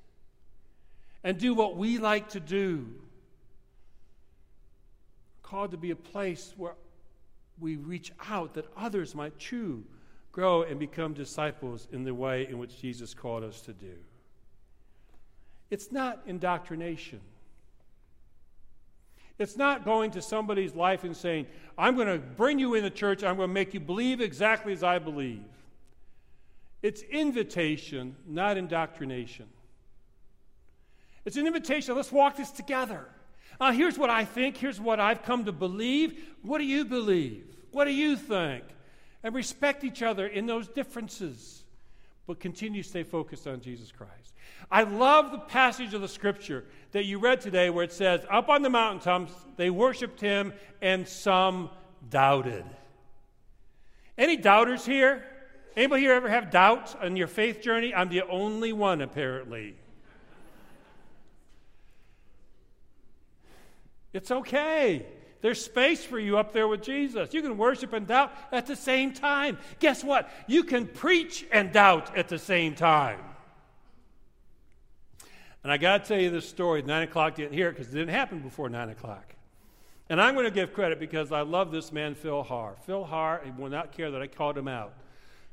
and 1.23 1.37
do 1.37 1.53
what 1.53 1.77
we 1.77 1.97
like 1.97 2.29
to 2.29 2.39
do. 2.39 2.87
Called 5.41 5.71
to 5.71 5.77
be 5.77 5.91
a 5.91 5.95
place 5.95 6.53
where 6.57 6.75
we 7.59 7.77
reach 7.77 8.11
out 8.29 8.53
that 8.53 8.65
others 8.75 9.15
might 9.15 9.37
chew, 9.39 9.83
grow, 10.31 10.63
and 10.63 10.79
become 10.79 11.13
disciples 11.13 11.87
in 11.91 12.03
the 12.03 12.13
way 12.13 12.47
in 12.47 12.59
which 12.59 12.79
Jesus 12.79 13.13
called 13.13 13.43
us 13.43 13.61
to 13.61 13.73
do. 13.73 13.95
It's 15.69 15.91
not 15.91 16.21
indoctrination. 16.25 17.19
It's 19.39 19.55
not 19.55 19.85
going 19.85 20.11
to 20.11 20.21
somebody's 20.21 20.73
life 20.73 21.03
and 21.03 21.15
saying, 21.15 21.45
I'm 21.77 21.95
going 21.95 22.07
to 22.07 22.17
bring 22.17 22.57
you 22.57 22.73
in 22.73 22.83
the 22.83 22.89
church, 22.89 23.23
I'm 23.23 23.37
going 23.37 23.49
to 23.49 23.53
make 23.53 23.73
you 23.73 23.79
believe 23.79 24.19
exactly 24.19 24.73
as 24.73 24.83
I 24.83 24.99
believe. 24.99 25.43
It's 26.81 27.01
invitation, 27.01 28.15
not 28.25 28.57
indoctrination. 28.57 29.47
It's 31.25 31.37
an 31.37 31.45
invitation. 31.45 31.95
Let's 31.95 32.11
walk 32.11 32.37
this 32.37 32.51
together. 32.51 33.05
Uh, 33.59 33.71
here's 33.71 33.97
what 33.97 34.09
I 34.09 34.25
think. 34.25 34.57
Here's 34.57 34.79
what 34.79 34.99
I've 34.99 35.23
come 35.23 35.45
to 35.45 35.51
believe. 35.51 36.17
What 36.41 36.59
do 36.59 36.63
you 36.63 36.85
believe? 36.85 37.43
What 37.71 37.85
do 37.85 37.91
you 37.91 38.15
think? 38.15 38.63
And 39.23 39.35
respect 39.35 39.83
each 39.83 40.01
other 40.01 40.25
in 40.25 40.45
those 40.45 40.67
differences, 40.67 41.63
but 42.27 42.41
continue 42.41 42.83
to 42.83 42.89
stay 42.89 43.03
focused 43.03 43.47
on 43.47 43.61
Jesus 43.61 43.91
Christ. 43.91 44.33
I 44.69 44.83
love 44.83 45.31
the 45.31 45.39
passage 45.39 45.93
of 45.93 46.01
the 46.01 46.07
scripture 46.09 46.65
that 46.91 47.05
you 47.05 47.19
read 47.19 47.39
today 47.39 47.69
where 47.69 47.85
it 47.85 47.93
says, 47.93 48.21
Up 48.29 48.49
on 48.49 48.61
the 48.61 48.69
mountaintops, 48.69 49.31
they 49.55 49.69
worshiped 49.69 50.19
him, 50.19 50.53
and 50.81 51.07
some 51.07 51.69
doubted. 52.09 52.65
Any 54.17 54.35
doubters 54.35 54.85
here? 54.85 55.23
Anybody 55.77 56.01
here 56.01 56.13
ever 56.13 56.27
have 56.27 56.51
doubts 56.51 56.95
on 57.01 57.15
your 57.15 57.27
faith 57.27 57.61
journey? 57.61 57.93
I'm 57.93 58.09
the 58.09 58.23
only 58.23 58.73
one, 58.73 59.01
apparently. 59.01 59.75
It's 64.11 64.31
okay. 64.31 65.05
There's 65.41 65.63
space 65.63 66.03
for 66.03 66.19
you 66.19 66.37
up 66.37 66.51
there 66.51 66.67
with 66.67 66.81
Jesus. 66.81 67.33
You 67.33 67.41
can 67.41 67.57
worship 67.57 67.93
and 67.93 68.07
doubt 68.07 68.33
at 68.51 68.65
the 68.65 68.75
same 68.75 69.13
time. 69.13 69.57
Guess 69.79 70.03
what? 70.03 70.29
You 70.47 70.63
can 70.63 70.87
preach 70.87 71.45
and 71.51 71.71
doubt 71.71 72.17
at 72.17 72.27
the 72.27 72.39
same 72.39 72.75
time. 72.75 73.19
And 75.63 75.71
I 75.71 75.77
got 75.77 76.03
to 76.03 76.07
tell 76.07 76.21
you 76.21 76.29
this 76.29 76.47
story. 76.47 76.81
Nine 76.81 77.03
o'clock 77.03 77.35
didn't 77.35 77.53
hear 77.53 77.69
it 77.69 77.73
because 77.73 77.93
it 77.93 77.97
didn't 77.97 78.13
happen 78.13 78.39
before 78.39 78.69
nine 78.69 78.89
o'clock. 78.89 79.35
And 80.09 80.21
I'm 80.21 80.33
going 80.33 80.45
to 80.45 80.51
give 80.51 80.73
credit 80.73 80.99
because 80.99 81.31
I 81.31 81.41
love 81.41 81.71
this 81.71 81.91
man, 81.91 82.15
Phil 82.15 82.41
Har. 82.41 82.77
Phil 82.85 83.03
Har, 83.03 83.41
will 83.57 83.69
not 83.69 83.91
care 83.91 84.09
that 84.09 84.21
I 84.21 84.27
called 84.27 84.57
him 84.57 84.67
out. 84.67 84.93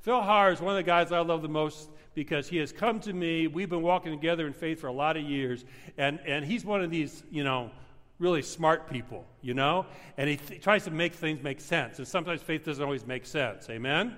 Phil 0.00 0.20
Har 0.20 0.52
is 0.52 0.60
one 0.60 0.70
of 0.70 0.76
the 0.76 0.84
guys 0.84 1.10
I 1.10 1.20
love 1.20 1.42
the 1.42 1.48
most 1.48 1.90
because 2.14 2.46
he 2.46 2.58
has 2.58 2.70
come 2.72 3.00
to 3.00 3.12
me. 3.12 3.48
We've 3.48 3.68
been 3.68 3.82
walking 3.82 4.12
together 4.12 4.46
in 4.46 4.52
faith 4.52 4.80
for 4.80 4.86
a 4.86 4.92
lot 4.92 5.16
of 5.16 5.24
years. 5.24 5.64
And, 5.98 6.20
and 6.24 6.44
he's 6.44 6.64
one 6.64 6.84
of 6.84 6.90
these, 6.90 7.24
you 7.30 7.42
know, 7.42 7.70
really 8.18 8.42
smart 8.42 8.88
people, 8.90 9.24
you 9.42 9.54
know? 9.54 9.86
And 10.16 10.28
he 10.28 10.36
th- 10.36 10.62
tries 10.62 10.84
to 10.84 10.90
make 10.90 11.14
things 11.14 11.42
make 11.42 11.60
sense. 11.60 11.98
And 11.98 12.06
sometimes 12.06 12.42
faith 12.42 12.64
doesn't 12.64 12.82
always 12.82 13.06
make 13.06 13.26
sense. 13.26 13.68
Amen? 13.70 14.16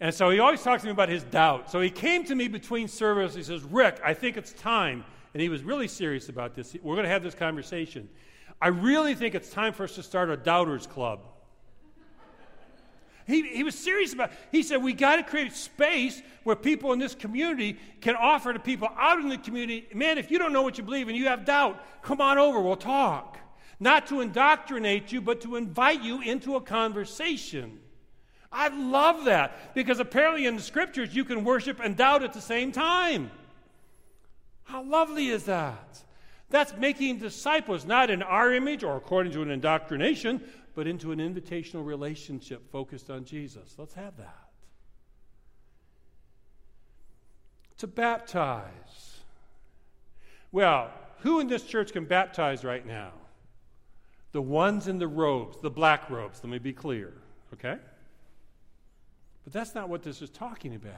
And 0.00 0.14
so 0.14 0.30
he 0.30 0.38
always 0.38 0.62
talks 0.62 0.82
to 0.82 0.86
me 0.86 0.92
about 0.92 1.08
his 1.08 1.22
doubt. 1.24 1.70
So 1.70 1.80
he 1.80 1.90
came 1.90 2.24
to 2.24 2.34
me 2.34 2.48
between 2.48 2.88
services. 2.88 3.36
He 3.36 3.42
says, 3.42 3.62
Rick, 3.64 4.00
I 4.04 4.14
think 4.14 4.36
it's 4.36 4.52
time. 4.52 5.04
And 5.34 5.42
he 5.42 5.48
was 5.48 5.62
really 5.62 5.88
serious 5.88 6.28
about 6.28 6.54
this. 6.54 6.74
We're 6.82 6.94
going 6.94 7.04
to 7.04 7.10
have 7.10 7.22
this 7.22 7.34
conversation. 7.34 8.08
I 8.62 8.68
really 8.68 9.14
think 9.14 9.34
it's 9.34 9.50
time 9.50 9.72
for 9.72 9.84
us 9.84 9.94
to 9.96 10.02
start 10.02 10.30
a 10.30 10.36
doubters 10.36 10.86
club. 10.86 11.20
He, 13.30 13.42
he 13.42 13.62
was 13.62 13.78
serious 13.78 14.12
about 14.12 14.30
it. 14.30 14.38
He 14.50 14.62
said, 14.62 14.82
We 14.82 14.92
got 14.92 15.16
to 15.16 15.22
create 15.22 15.52
space 15.52 16.22
where 16.42 16.56
people 16.56 16.92
in 16.92 16.98
this 16.98 17.14
community 17.14 17.78
can 18.00 18.16
offer 18.16 18.52
to 18.52 18.58
people 18.58 18.88
out 18.96 19.18
in 19.18 19.28
the 19.28 19.38
community, 19.38 19.86
man, 19.94 20.18
if 20.18 20.30
you 20.30 20.38
don't 20.38 20.52
know 20.52 20.62
what 20.62 20.78
you 20.78 20.84
believe 20.84 21.08
and 21.08 21.16
you 21.16 21.26
have 21.26 21.44
doubt, 21.44 21.82
come 22.02 22.20
on 22.20 22.38
over, 22.38 22.60
we'll 22.60 22.76
talk. 22.76 23.38
Not 23.78 24.06
to 24.08 24.20
indoctrinate 24.20 25.12
you, 25.12 25.20
but 25.20 25.40
to 25.42 25.56
invite 25.56 26.02
you 26.02 26.20
into 26.20 26.56
a 26.56 26.60
conversation. 26.60 27.78
I 28.52 28.68
love 28.68 29.26
that 29.26 29.74
because 29.74 30.00
apparently 30.00 30.46
in 30.46 30.56
the 30.56 30.62
scriptures 30.62 31.14
you 31.14 31.24
can 31.24 31.44
worship 31.44 31.80
and 31.82 31.96
doubt 31.96 32.22
at 32.22 32.32
the 32.32 32.40
same 32.40 32.72
time. 32.72 33.30
How 34.64 34.82
lovely 34.82 35.28
is 35.28 35.44
that? 35.44 36.02
That's 36.50 36.76
making 36.76 37.18
disciples, 37.18 37.84
not 37.84 38.10
in 38.10 38.22
our 38.22 38.52
image 38.52 38.82
or 38.82 38.96
according 38.96 39.32
to 39.32 39.42
an 39.42 39.50
indoctrination, 39.50 40.42
but 40.74 40.86
into 40.86 41.12
an 41.12 41.18
invitational 41.18 41.84
relationship 41.84 42.70
focused 42.70 43.10
on 43.10 43.24
Jesus. 43.24 43.74
Let's 43.76 43.94
have 43.94 44.16
that. 44.18 44.48
To 47.78 47.86
baptize. 47.86 49.20
Well, 50.52 50.90
who 51.20 51.40
in 51.40 51.48
this 51.48 51.62
church 51.62 51.92
can 51.92 52.04
baptize 52.04 52.64
right 52.64 52.86
now? 52.86 53.12
The 54.32 54.42
ones 54.42 54.86
in 54.86 54.98
the 54.98 55.08
robes, 55.08 55.58
the 55.60 55.70
black 55.70 56.08
robes, 56.08 56.40
let 56.42 56.50
me 56.50 56.58
be 56.58 56.72
clear, 56.72 57.12
okay? 57.54 57.78
But 59.44 59.52
that's 59.52 59.74
not 59.74 59.88
what 59.88 60.02
this 60.02 60.22
is 60.22 60.30
talking 60.30 60.74
about. 60.74 60.94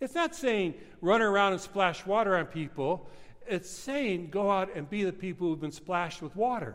It's 0.00 0.14
not 0.14 0.34
saying 0.34 0.74
run 1.00 1.22
around 1.22 1.52
and 1.52 1.60
splash 1.60 2.04
water 2.04 2.36
on 2.36 2.46
people. 2.46 3.08
It's 3.46 3.70
saying 3.70 4.30
go 4.30 4.50
out 4.50 4.74
and 4.74 4.88
be 4.88 5.04
the 5.04 5.12
people 5.12 5.48
who've 5.48 5.60
been 5.60 5.72
splashed 5.72 6.20
with 6.20 6.34
water. 6.34 6.74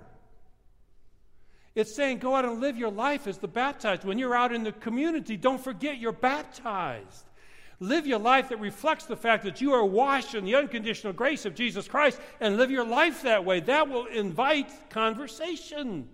It's 1.80 1.96
saying 1.96 2.18
go 2.18 2.36
out 2.36 2.44
and 2.44 2.60
live 2.60 2.78
your 2.78 2.92
life 2.92 3.26
as 3.26 3.38
the 3.38 3.48
baptized. 3.48 4.04
When 4.04 4.20
you're 4.20 4.36
out 4.36 4.54
in 4.54 4.64
the 4.64 4.74
community, 4.74 5.38
don't 5.38 5.64
forget 5.64 5.98
you're 5.98 6.12
baptized. 6.12 7.26
Live 7.80 8.06
your 8.06 8.20
life 8.20 8.50
that 8.50 8.60
reflects 8.60 9.06
the 9.06 9.16
fact 9.16 9.46
that 9.46 9.62
you 9.62 9.72
are 9.72 9.86
washed 9.86 10.36
in 10.36 10.44
the 10.44 10.56
unconditional 10.56 11.14
grace 11.14 11.46
of 11.46 11.56
Jesus 11.56 11.88
Christ 11.88 12.20
and 12.42 12.58
live 12.58 12.70
your 12.70 12.84
life 12.84 13.22
that 13.22 13.46
way. 13.46 13.62
That 13.62 13.88
will 13.88 14.08
invite 14.08 14.90
conversation. 14.90 16.10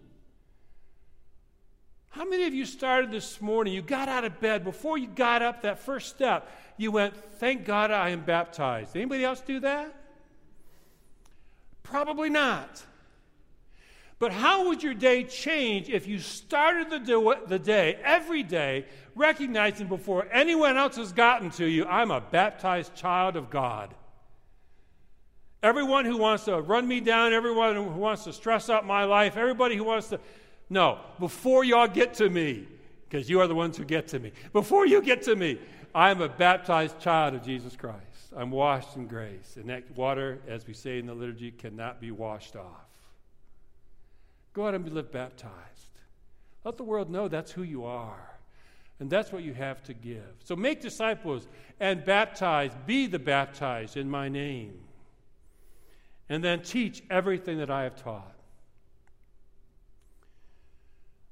How 2.10 2.26
many 2.26 2.46
of 2.46 2.54
you 2.54 2.66
started 2.66 3.10
this 3.10 3.42
morning? 3.42 3.74
You 3.74 3.82
got 3.82 4.08
out 4.08 4.24
of 4.24 4.40
bed 4.40 4.64
before 4.64 5.00
you 5.00 5.08
got 5.08 5.42
up 5.42 5.64
that 5.64 5.80
first 5.80 6.10
step. 6.10 6.48
You 6.78 6.92
went, 6.92 7.16
"Thank 7.40 7.66
God 7.66 7.90
I 7.90 8.10
am 8.10 8.22
baptized." 8.22 8.96
Anybody 8.96 9.26
else 9.26 9.42
do 9.42 9.60
that? 9.62 9.92
Probably 11.82 12.30
not. 12.30 12.86
But 14.18 14.32
how 14.32 14.68
would 14.68 14.82
your 14.82 14.94
day 14.94 15.24
change 15.24 15.90
if 15.90 16.08
you 16.08 16.20
started 16.20 16.90
the, 16.90 17.38
the 17.48 17.60
day 17.60 18.00
every 18.04 18.44
day 18.44 18.86
recognizing 19.14 19.88
before 19.88 20.28
anyone 20.32 20.78
else 20.78 20.96
has 20.96 21.12
gotten 21.12 21.50
to 21.52 21.66
you, 21.66 21.86
I'm 21.86 22.12
a 22.12 22.22
baptized 22.22 22.96
child 22.96 23.36
of 23.36 23.50
God? 23.50 23.94
Everyone 25.62 26.06
who 26.06 26.18
wants 26.18 26.46
to 26.46 26.62
run 26.62 26.88
me 26.88 27.02
down, 27.02 27.34
everyone 27.34 27.76
who 27.76 27.84
wants 27.84 28.24
to 28.26 28.34
stress 28.34 28.70
out 28.70 28.86
my 28.86 29.04
life, 29.04 29.36
everybody 29.36 29.76
who 29.76 29.84
wants 29.84 30.10
to. 30.10 30.20
No, 30.70 31.00
before 31.20 31.64
y'all 31.64 31.88
get 31.88 32.14
to 32.16 32.30
me, 32.30 32.68
because 33.10 33.30
you 33.30 33.42
are 33.42 33.48
the 33.48 33.56
ones 33.56 33.76
who 33.76 33.84
get 33.84 34.08
to 34.10 34.20
me, 34.20 34.32
before 34.54 34.86
you 34.86 35.02
get 35.02 35.24
to 35.24 35.36
me, 35.36 35.60
I 35.94 36.12
am 36.12 36.22
a 36.22 36.30
baptized 36.30 37.00
child 37.00 37.36
of 37.36 37.44
Jesus 37.44 37.76
Christ. 37.76 38.00
I'm 38.36 38.52
washed 38.52 38.96
in 38.96 39.08
grace. 39.08 39.56
And 39.56 39.70
that 39.70 39.90
water, 39.96 40.40
as 40.48 40.68
we 40.68 40.74
say 40.74 41.00
in 41.00 41.06
the 41.06 41.14
liturgy, 41.14 41.52
cannot 41.52 42.00
be 42.00 42.12
washed 42.12 42.56
off. 42.56 42.85
Go 44.56 44.66
out 44.68 44.74
and 44.74 44.86
be 44.86 44.90
live 44.90 45.12
baptized. 45.12 45.52
Let 46.64 46.78
the 46.78 46.84
world 46.84 47.12
know 47.12 47.28
that's 47.28 47.52
who 47.52 47.62
you 47.62 47.84
are. 47.86 48.32
And 49.02 49.10
that's 49.10 49.34
what 49.34 49.44
you 49.44 49.54
have 49.54 49.84
to 49.84 49.94
give. 49.94 50.24
So 50.46 50.56
make 50.56 50.82
disciples 50.82 51.46
and 51.82 52.06
baptize, 52.06 52.72
be 52.86 53.08
the 53.08 53.20
baptized 53.20 53.98
in 53.98 54.10
my 54.10 54.30
name. 54.30 54.80
And 56.30 56.42
then 56.42 56.62
teach 56.62 57.04
everything 57.10 57.58
that 57.58 57.70
I 57.70 57.84
have 57.84 58.02
taught. 58.02 58.34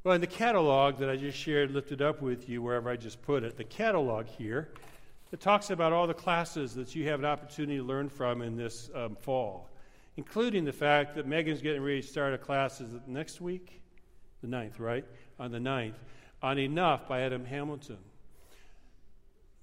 Well, 0.03 0.15
in 0.15 0.21
the 0.21 0.27
catalog 0.27 0.97
that 0.97 1.09
I 1.09 1.15
just 1.15 1.37
shared, 1.37 1.71
lifted 1.71 2.01
up 2.01 2.21
with 2.21 2.49
you, 2.49 2.61
wherever 2.61 2.89
I 2.89 2.97
just 2.97 3.21
put 3.21 3.43
it, 3.43 3.55
the 3.55 3.63
catalog 3.63 4.25
here, 4.25 4.73
it 5.31 5.39
talks 5.39 5.69
about 5.69 5.93
all 5.93 6.07
the 6.07 6.13
classes 6.13 6.75
that 6.75 6.93
you 6.93 7.07
have 7.07 7.19
an 7.19 7.25
opportunity 7.25 7.77
to 7.77 7.83
learn 7.83 8.09
from 8.09 8.41
in 8.41 8.57
this 8.57 8.89
um, 8.93 9.15
fall, 9.15 9.69
including 10.17 10.65
the 10.65 10.73
fact 10.73 11.15
that 11.15 11.27
Megan's 11.27 11.61
getting 11.61 11.81
ready 11.81 12.01
to 12.01 12.07
start 12.07 12.33
a 12.33 12.37
class 12.37 12.81
is 12.81 12.93
next 13.07 13.41
week? 13.41 13.81
The 14.41 14.47
9th, 14.47 14.79
right? 14.79 15.05
On 15.39 15.51
the 15.51 15.59
9th, 15.59 15.95
on 16.41 16.57
Enough 16.57 17.07
by 17.07 17.21
Adam 17.21 17.45
Hamilton. 17.45 17.97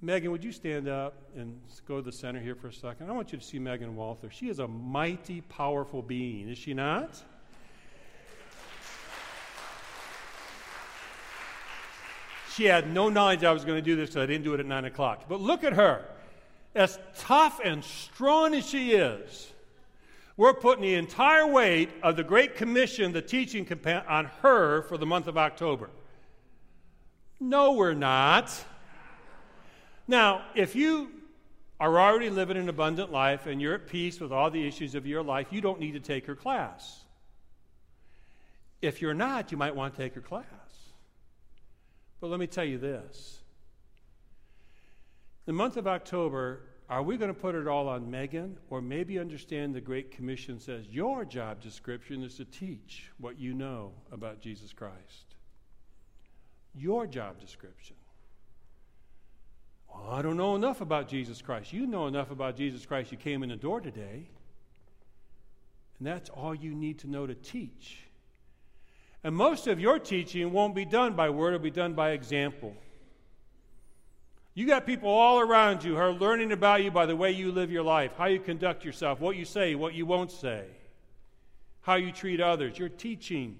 Megan, 0.02 0.30
would 0.30 0.42
you 0.42 0.52
stand 0.52 0.88
up 0.88 1.14
and 1.36 1.60
go 1.86 1.96
to 1.96 2.02
the 2.02 2.12
center 2.12 2.40
here 2.40 2.54
for 2.54 2.68
a 2.68 2.72
second? 2.72 3.10
I 3.10 3.12
want 3.12 3.32
you 3.32 3.38
to 3.38 3.44
see 3.44 3.58
Megan 3.58 3.94
Walther. 3.94 4.30
She 4.30 4.48
is 4.48 4.58
a 4.58 4.66
mighty, 4.66 5.42
powerful 5.42 6.00
being, 6.00 6.48
is 6.48 6.56
she 6.56 6.72
not? 6.72 7.22
She 12.54 12.64
had 12.64 12.92
no 12.92 13.08
knowledge 13.10 13.44
I 13.44 13.52
was 13.52 13.64
going 13.64 13.76
to 13.76 13.82
do 13.82 13.94
this, 13.94 14.12
so 14.12 14.22
I 14.22 14.26
didn't 14.26 14.44
do 14.44 14.54
it 14.54 14.60
at 14.60 14.66
9 14.66 14.86
o'clock. 14.86 15.26
But 15.28 15.40
look 15.40 15.64
at 15.64 15.74
her. 15.74 16.04
As 16.74 16.98
tough 17.18 17.60
and 17.62 17.84
strong 17.84 18.54
as 18.54 18.66
she 18.66 18.92
is, 18.92 19.52
we're 20.40 20.54
putting 20.54 20.80
the 20.80 20.94
entire 20.94 21.46
weight 21.46 21.90
of 22.02 22.16
the 22.16 22.24
Great 22.24 22.56
Commission, 22.56 23.12
the 23.12 23.20
teaching 23.20 23.68
on 24.08 24.24
her 24.40 24.80
for 24.84 24.96
the 24.96 25.04
month 25.04 25.26
of 25.26 25.36
October. 25.36 25.90
No, 27.38 27.72
we're 27.72 27.92
not. 27.92 28.50
Now, 30.08 30.46
if 30.54 30.74
you 30.74 31.10
are 31.78 32.00
already 32.00 32.30
living 32.30 32.56
an 32.56 32.70
abundant 32.70 33.12
life 33.12 33.46
and 33.46 33.60
you're 33.60 33.74
at 33.74 33.86
peace 33.86 34.18
with 34.18 34.32
all 34.32 34.50
the 34.50 34.66
issues 34.66 34.94
of 34.94 35.06
your 35.06 35.22
life, 35.22 35.48
you 35.50 35.60
don't 35.60 35.78
need 35.78 35.92
to 35.92 36.00
take 36.00 36.24
her 36.24 36.34
class. 36.34 37.04
If 38.80 39.02
you're 39.02 39.12
not, 39.12 39.52
you 39.52 39.58
might 39.58 39.76
want 39.76 39.94
to 39.94 40.00
take 40.00 40.14
her 40.14 40.22
class. 40.22 40.46
But 42.18 42.30
let 42.30 42.40
me 42.40 42.46
tell 42.46 42.64
you 42.64 42.78
this 42.78 43.40
the 45.44 45.52
month 45.52 45.76
of 45.76 45.86
October, 45.86 46.62
are 46.90 47.04
we 47.04 47.16
going 47.16 47.32
to 47.32 47.40
put 47.40 47.54
it 47.54 47.68
all 47.68 47.88
on 47.88 48.10
Megan 48.10 48.56
or 48.68 48.82
maybe 48.82 49.20
understand 49.20 49.72
the 49.72 49.80
Great 49.80 50.10
Commission 50.10 50.58
says 50.58 50.84
your 50.90 51.24
job 51.24 51.62
description 51.62 52.24
is 52.24 52.34
to 52.34 52.44
teach 52.44 53.04
what 53.18 53.38
you 53.38 53.54
know 53.54 53.92
about 54.10 54.40
Jesus 54.40 54.72
Christ? 54.72 55.36
Your 56.74 57.06
job 57.06 57.38
description. 57.40 57.94
Well, 59.88 60.10
I 60.10 60.20
don't 60.20 60.36
know 60.36 60.56
enough 60.56 60.80
about 60.80 61.06
Jesus 61.06 61.40
Christ. 61.40 61.72
You 61.72 61.86
know 61.86 62.08
enough 62.08 62.32
about 62.32 62.56
Jesus 62.56 62.84
Christ. 62.84 63.12
You 63.12 63.18
came 63.18 63.44
in 63.44 63.50
the 63.50 63.56
door 63.56 63.80
today. 63.80 64.28
And 65.98 66.06
that's 66.08 66.28
all 66.28 66.54
you 66.56 66.74
need 66.74 66.98
to 67.00 67.10
know 67.10 67.24
to 67.24 67.34
teach. 67.36 67.98
And 69.22 69.36
most 69.36 69.68
of 69.68 69.78
your 69.78 70.00
teaching 70.00 70.50
won't 70.52 70.74
be 70.74 70.84
done 70.84 71.14
by 71.14 71.30
word, 71.30 71.54
it'll 71.54 71.62
be 71.62 71.70
done 71.70 71.94
by 71.94 72.10
example. 72.10 72.74
You 74.60 74.66
got 74.66 74.84
people 74.84 75.08
all 75.08 75.40
around 75.40 75.84
you 75.84 75.94
who 75.94 76.00
are 76.02 76.12
learning 76.12 76.52
about 76.52 76.84
you 76.84 76.90
by 76.90 77.06
the 77.06 77.16
way 77.16 77.30
you 77.30 77.50
live 77.50 77.70
your 77.70 77.82
life, 77.82 78.12
how 78.18 78.26
you 78.26 78.38
conduct 78.38 78.84
yourself, 78.84 79.18
what 79.18 79.34
you 79.34 79.46
say, 79.46 79.74
what 79.74 79.94
you 79.94 80.04
won't 80.04 80.30
say, 80.30 80.66
how 81.80 81.94
you 81.94 82.12
treat 82.12 82.42
others. 82.42 82.78
You're 82.78 82.90
teaching. 82.90 83.56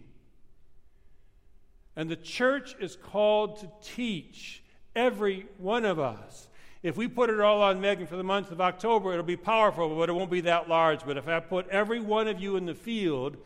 And 1.97 2.11
the 2.11 2.17
church 2.17 2.77
is 2.81 2.97
called 2.97 3.61
to 3.61 3.71
teach 3.83 4.63
every 4.95 5.47
one 5.57 5.87
of 5.87 5.99
us. 5.99 6.49
If 6.83 6.99
we 6.99 7.09
put 7.09 7.31
it 7.31 7.41
all 7.41 7.63
on 7.63 7.81
Megan 7.81 8.07
for 8.07 8.19
the 8.19 8.23
month 8.23 8.51
of 8.51 8.61
October, 8.61 9.13
it'll 9.13 9.25
be 9.25 9.39
powerful, 9.39 9.97
but 9.97 10.11
it 10.11 10.13
won't 10.13 10.31
be 10.31 10.43
that 10.43 10.69
large. 10.69 11.07
But 11.07 11.17
if 11.17 11.27
I 11.29 11.41
put 11.41 11.67
every 11.71 12.01
one 12.01 12.29
of 12.29 12.39
you 12.39 12.57
in 12.57 12.67
the 12.67 12.75
field, 12.75 13.39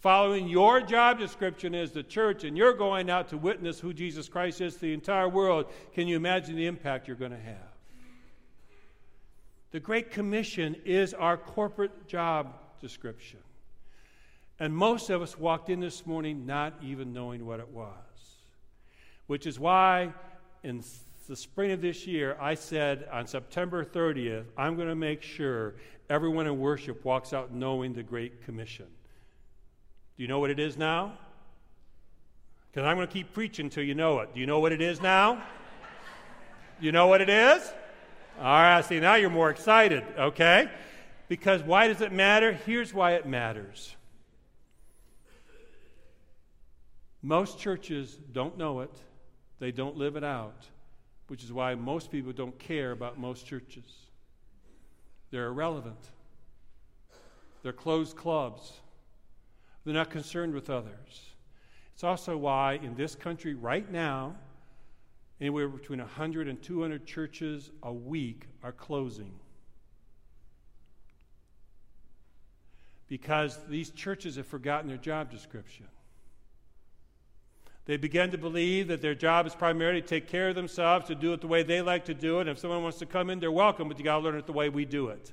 following 0.00 0.48
your 0.48 0.80
job 0.80 1.18
description 1.18 1.74
as 1.74 1.92
the 1.92 2.02
church, 2.02 2.44
and 2.44 2.56
you're 2.56 2.72
going 2.72 3.10
out 3.10 3.28
to 3.28 3.36
witness 3.36 3.78
who 3.78 3.92
Jesus 3.92 4.28
Christ 4.28 4.60
is 4.60 4.74
to 4.74 4.80
the 4.80 4.94
entire 4.94 5.28
world, 5.28 5.66
can 5.94 6.08
you 6.08 6.16
imagine 6.16 6.56
the 6.56 6.66
impact 6.66 7.06
you're 7.06 7.16
going 7.16 7.30
to 7.30 7.38
have? 7.38 7.56
The 9.72 9.80
Great 9.80 10.10
Commission 10.10 10.74
is 10.84 11.14
our 11.14 11.36
corporate 11.36 12.08
job 12.08 12.54
description. 12.80 13.38
And 14.58 14.74
most 14.74 15.10
of 15.10 15.22
us 15.22 15.38
walked 15.38 15.70
in 15.70 15.80
this 15.80 16.06
morning 16.06 16.44
not 16.44 16.74
even 16.82 17.12
knowing 17.12 17.46
what 17.46 17.60
it 17.60 17.68
was. 17.68 17.94
Which 19.26 19.46
is 19.46 19.60
why 19.60 20.12
in 20.64 20.82
the 21.28 21.36
spring 21.36 21.70
of 21.70 21.80
this 21.80 22.06
year, 22.06 22.36
I 22.40 22.54
said 22.54 23.06
on 23.12 23.26
September 23.26 23.84
30th, 23.84 24.46
I'm 24.56 24.74
going 24.76 24.88
to 24.88 24.96
make 24.96 25.22
sure 25.22 25.76
everyone 26.08 26.46
in 26.46 26.58
worship 26.58 27.04
walks 27.04 27.32
out 27.32 27.52
knowing 27.52 27.92
the 27.92 28.02
Great 28.02 28.44
Commission. 28.44 28.86
Do 30.20 30.24
you 30.24 30.28
know 30.28 30.38
what 30.38 30.50
it 30.50 30.58
is 30.58 30.76
now? 30.76 31.14
Because 32.70 32.86
I'm 32.86 32.98
going 32.98 33.08
to 33.08 33.12
keep 33.12 33.32
preaching 33.32 33.64
until 33.64 33.84
you 33.84 33.94
know 33.94 34.18
it. 34.18 34.34
Do 34.34 34.40
you 34.40 34.44
know 34.44 34.60
what 34.60 34.70
it 34.70 34.82
is 34.82 35.00
now? 35.00 35.42
You 36.78 36.92
know 36.92 37.06
what 37.06 37.22
it 37.22 37.30
is? 37.30 37.66
All 38.38 38.44
right, 38.44 38.84
see, 38.84 39.00
now 39.00 39.14
you're 39.14 39.30
more 39.30 39.48
excited, 39.48 40.04
okay? 40.18 40.70
Because 41.28 41.62
why 41.62 41.88
does 41.88 42.02
it 42.02 42.12
matter? 42.12 42.52
Here's 42.52 42.92
why 42.92 43.12
it 43.12 43.24
matters. 43.24 43.96
Most 47.22 47.58
churches 47.58 48.18
don't 48.30 48.58
know 48.58 48.80
it, 48.80 48.92
they 49.58 49.72
don't 49.72 49.96
live 49.96 50.16
it 50.16 50.24
out, 50.24 50.66
which 51.28 51.42
is 51.42 51.50
why 51.50 51.74
most 51.76 52.10
people 52.10 52.32
don't 52.32 52.58
care 52.58 52.92
about 52.92 53.18
most 53.18 53.46
churches. 53.46 53.90
They're 55.30 55.46
irrelevant, 55.46 56.10
they're 57.62 57.72
closed 57.72 58.18
clubs. 58.18 58.80
They're 59.84 59.94
not 59.94 60.10
concerned 60.10 60.54
with 60.54 60.70
others. 60.70 61.30
It's 61.94 62.04
also 62.04 62.36
why 62.36 62.74
in 62.82 62.94
this 62.94 63.14
country 63.14 63.54
right 63.54 63.90
now, 63.90 64.36
anywhere 65.40 65.68
between 65.68 66.00
100 66.00 66.48
and 66.48 66.62
200 66.62 67.06
churches 67.06 67.70
a 67.82 67.92
week 67.92 68.46
are 68.62 68.72
closing. 68.72 69.32
because 73.10 73.58
these 73.68 73.90
churches 73.90 74.36
have 74.36 74.46
forgotten 74.46 74.88
their 74.88 74.96
job 74.96 75.30
description. 75.30 75.84
They 77.84 77.96
begin 77.96 78.30
to 78.30 78.38
believe 78.38 78.86
that 78.86 79.02
their 79.02 79.16
job 79.16 79.48
is 79.48 79.54
primarily 79.54 80.00
to 80.00 80.06
take 80.06 80.28
care 80.28 80.50
of 80.50 80.54
themselves, 80.54 81.08
to 81.08 81.16
do 81.16 81.32
it 81.32 81.40
the 81.40 81.48
way 81.48 81.64
they 81.64 81.82
like 81.82 82.04
to 82.04 82.14
do 82.14 82.38
it. 82.38 82.42
And 82.42 82.50
if 82.50 82.60
someone 82.60 82.84
wants 82.84 82.98
to 82.98 83.06
come 83.06 83.28
in, 83.28 83.40
they're 83.40 83.50
welcome, 83.50 83.88
but 83.88 83.98
you 83.98 84.04
got 84.04 84.18
to 84.18 84.24
learn 84.24 84.36
it 84.36 84.46
the 84.46 84.52
way 84.52 84.68
we 84.68 84.84
do 84.84 85.08
it. 85.08 85.32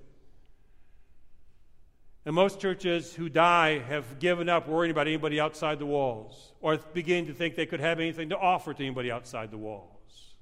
And 2.28 2.36
most 2.36 2.60
churches 2.60 3.14
who 3.14 3.30
die 3.30 3.80
have 3.80 4.20
given 4.20 4.50
up 4.50 4.68
worrying 4.68 4.92
about 4.92 5.08
anybody 5.08 5.40
outside 5.40 5.80
the 5.80 5.86
walls 5.86 6.52
or 6.60 6.76
beginning 6.76 7.28
to 7.28 7.34
think 7.34 7.56
they 7.56 7.66
could 7.66 7.80
have 7.80 8.02
anything 8.02 8.28
to 8.32 8.38
offer 8.38 8.74
to 8.74 8.84
anybody 8.84 9.10
outside 9.10 9.50
the 9.50 9.58
walls. 9.58 10.34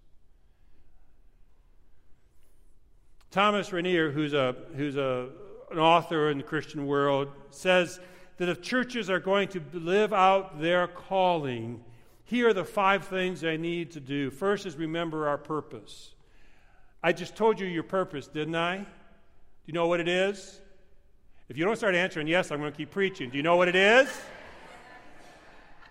Thomas 3.29 3.71
Rainer, 3.71 4.09
who's, 4.09 4.33
a, 4.33 4.55
who's 4.75 4.97
a, 4.97 5.29
an 5.69 5.77
author 5.77 6.31
in 6.31 6.39
the 6.39 6.43
Christian 6.43 6.87
world, 6.87 7.27
says 7.51 7.99
that 8.37 8.49
if 8.49 8.63
churches 8.63 9.07
are 9.11 9.19
going 9.19 9.49
to 9.49 9.61
live 9.71 10.11
out 10.11 10.59
their 10.59 10.87
calling, 10.87 11.83
here 12.23 12.49
are 12.49 12.53
the 12.55 12.65
five 12.65 13.05
things 13.05 13.41
they 13.41 13.57
need 13.57 13.91
to 13.91 13.99
do. 13.99 14.31
First 14.31 14.65
is 14.65 14.75
remember 14.75 15.27
our 15.27 15.37
purpose. 15.37 16.15
I 17.03 17.13
just 17.13 17.35
told 17.35 17.59
you 17.59 17.67
your 17.67 17.83
purpose, 17.83 18.25
didn't 18.25 18.55
I? 18.55 18.77
Do 18.79 18.85
you 19.67 19.73
know 19.75 19.85
what 19.85 19.99
it 19.99 20.07
is? 20.07 20.61
If 21.47 21.57
you 21.57 21.65
don't 21.65 21.75
start 21.75 21.95
answering 21.95 22.27
yes, 22.27 22.51
I'm 22.51 22.59
going 22.59 22.71
to 22.71 22.77
keep 22.77 22.91
preaching. 22.91 23.29
Do 23.29 23.37
you 23.37 23.43
know 23.43 23.55
what 23.55 23.67
it 23.67 23.75
is? 23.75 24.09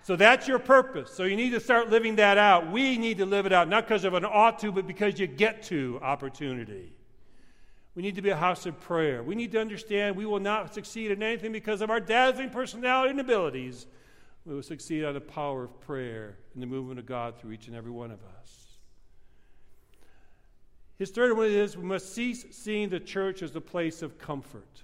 So 0.02 0.16
that's 0.16 0.46
your 0.46 0.58
purpose. 0.58 1.12
So 1.12 1.24
you 1.24 1.36
need 1.36 1.50
to 1.50 1.60
start 1.60 1.88
living 1.88 2.16
that 2.16 2.36
out. 2.36 2.70
We 2.70 2.98
need 2.98 3.18
to 3.18 3.26
live 3.26 3.46
it 3.46 3.52
out, 3.52 3.68
not 3.68 3.86
because 3.86 4.04
of 4.04 4.14
an 4.14 4.24
ought 4.24 4.58
to, 4.58 4.70
but 4.70 4.86
because 4.86 5.18
you 5.18 5.26
get 5.26 5.62
to 5.64 5.98
opportunity. 6.02 6.92
We 7.94 8.02
need 8.02 8.16
to 8.16 8.22
be 8.22 8.30
a 8.30 8.36
house 8.36 8.66
of 8.66 8.78
prayer. 8.80 9.22
We 9.22 9.34
need 9.34 9.52
to 9.52 9.60
understand 9.60 10.16
we 10.16 10.26
will 10.26 10.40
not 10.40 10.74
succeed 10.74 11.10
in 11.10 11.22
anything 11.22 11.52
because 11.52 11.80
of 11.80 11.90
our 11.90 12.00
dazzling 12.00 12.50
personality 12.50 13.10
and 13.10 13.20
abilities. 13.20 13.86
We 14.44 14.54
will 14.54 14.62
succeed 14.62 15.04
on 15.04 15.14
the 15.14 15.20
power 15.20 15.64
of 15.64 15.80
prayer 15.80 16.36
and 16.52 16.62
the 16.62 16.66
movement 16.66 16.98
of 16.98 17.06
God 17.06 17.38
through 17.38 17.52
each 17.52 17.68
and 17.68 17.76
every 17.76 17.92
one 17.92 18.10
of 18.10 18.18
us. 18.40 18.78
His 20.98 21.10
third 21.10 21.36
one 21.36 21.46
is 21.46 21.76
we 21.76 21.84
must 21.84 22.12
cease 22.12 22.44
seeing 22.50 22.88
the 22.88 23.00
church 23.00 23.42
as 23.42 23.54
a 23.56 23.60
place 23.60 24.02
of 24.02 24.18
comfort. 24.18 24.82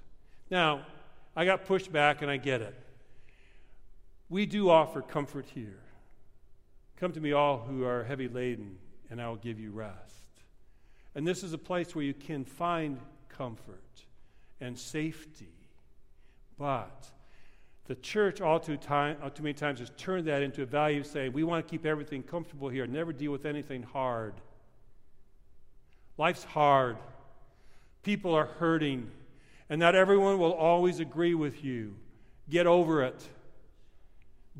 Now, 0.51 0.87
I 1.37 1.45
got 1.45 1.65
pushed 1.65 1.93
back 1.93 2.23
and 2.23 2.31
I 2.31 2.37
get 2.37 2.61
it. 2.61 2.75
We 4.29 4.47
do 4.47 4.69
offer 4.71 5.01
comfort 5.01 5.47
here. 5.55 5.81
Come 6.97 7.13
to 7.13 7.21
me, 7.21 7.33
all 7.33 7.59
who 7.59 7.85
are 7.85 8.05
heavy 8.05 8.29
laden, 8.29 8.79
and 9.11 9.23
I 9.23 9.29
will 9.29 9.37
give 9.37 9.59
you 9.59 9.71
rest. 9.71 9.97
And 11.15 11.27
this 11.27 11.43
is 11.43 11.53
a 11.53 11.59
place 11.59 11.95
where 11.95 12.05
you 12.05 12.15
can 12.15 12.45
find 12.45 12.99
comfort 13.29 14.05
and 14.61 14.79
safety. 14.79 15.49
But 16.59 17.11
the 17.87 17.95
church, 17.97 18.41
all 18.41 18.61
too, 18.61 18.77
time, 18.77 19.17
all 19.23 19.31
too 19.31 19.43
many 19.43 19.55
times, 19.55 19.81
has 19.81 19.91
turned 19.97 20.27
that 20.27 20.43
into 20.43 20.63
a 20.63 20.67
value 20.67 21.03
saying, 21.03 21.33
we 21.33 21.43
want 21.43 21.67
to 21.67 21.71
keep 21.71 21.87
everything 21.87 22.23
comfortable 22.23 22.69
here, 22.69 22.87
never 22.87 23.13
deal 23.13 23.33
with 23.33 23.47
anything 23.47 23.83
hard. 23.83 24.35
Life's 26.19 26.45
hard. 26.45 26.99
People 28.03 28.35
are 28.35 28.47
hurting. 28.47 29.11
And 29.71 29.79
not 29.79 29.95
everyone 29.95 30.39
will 30.39 30.53
always 30.53 30.99
agree 30.99 31.35
with 31.35 31.65
you. 31.65 31.95
Get 32.51 32.67
over 32.67 33.05
it. 33.05 33.23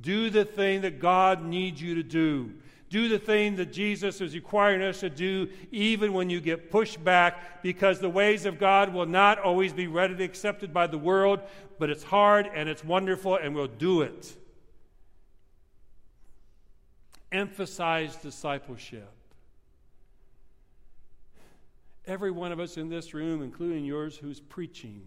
Do 0.01 0.31
the 0.31 0.45
thing 0.45 0.83
that 0.83 1.01
God 1.01 1.45
needs 1.45 1.83
you 1.83 1.97
to 1.97 2.03
do. 2.05 2.55
Do 2.89 3.09
the 3.09 3.19
thing 3.19 3.57
that 3.57 3.73
Jesus 3.73 4.21
is 4.21 4.35
requiring 4.35 4.83
us 4.83 5.01
to 5.01 5.11
do, 5.11 5.49
even 5.71 6.13
when 6.13 6.31
you 6.31 6.41
get 6.41 6.71
pushed 6.71 7.03
back, 7.05 7.63
because 7.63 7.99
the 7.99 8.09
ways 8.09 8.47
of 8.47 8.59
God 8.59 8.95
will 8.95 9.07
not 9.07 9.39
always 9.39 9.73
be 9.73 9.87
readily 9.87 10.25
accepted 10.25 10.73
by 10.73 10.87
the 10.87 10.99
world, 10.99 11.41
but 11.79 11.91
it's 11.91 12.03
hard 12.03 12.49
and 12.53 12.69
it's 12.69 12.85
wonderful, 12.85 13.37
and 13.37 13.55
we'll 13.55 13.67
do 13.67 14.03
it. 14.03 14.37
Emphasize 17.31 18.17
discipleship. 18.17 19.09
Every 22.11 22.33
one 22.33 22.51
of 22.51 22.59
us 22.59 22.77
in 22.77 22.89
this 22.89 23.15
room, 23.15 23.41
including 23.41 23.85
yours 23.85 24.17
who's 24.17 24.41
preaching, 24.41 25.03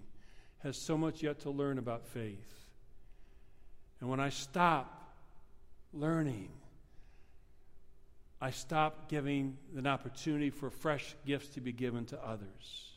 has 0.59 0.77
so 0.77 0.97
much 0.97 1.21
yet 1.21 1.41
to 1.41 1.49
learn 1.49 1.77
about 1.77 2.05
faith. 2.05 2.63
And 3.99 4.09
when 4.09 4.21
I 4.21 4.29
stop 4.29 5.13
learning, 5.91 6.47
I 8.39 8.51
stop 8.51 9.09
giving 9.09 9.57
an 9.75 9.85
opportunity 9.85 10.49
for 10.49 10.69
fresh 10.69 11.13
gifts 11.25 11.49
to 11.55 11.59
be 11.59 11.73
given 11.73 12.05
to 12.05 12.25
others. 12.25 12.93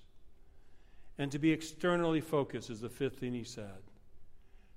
And 1.18 1.32
to 1.32 1.40
be 1.40 1.50
externally 1.50 2.20
focused 2.20 2.70
is 2.70 2.80
the 2.80 2.88
fifth 2.88 3.18
thing 3.18 3.34
he 3.34 3.42
said, 3.42 3.82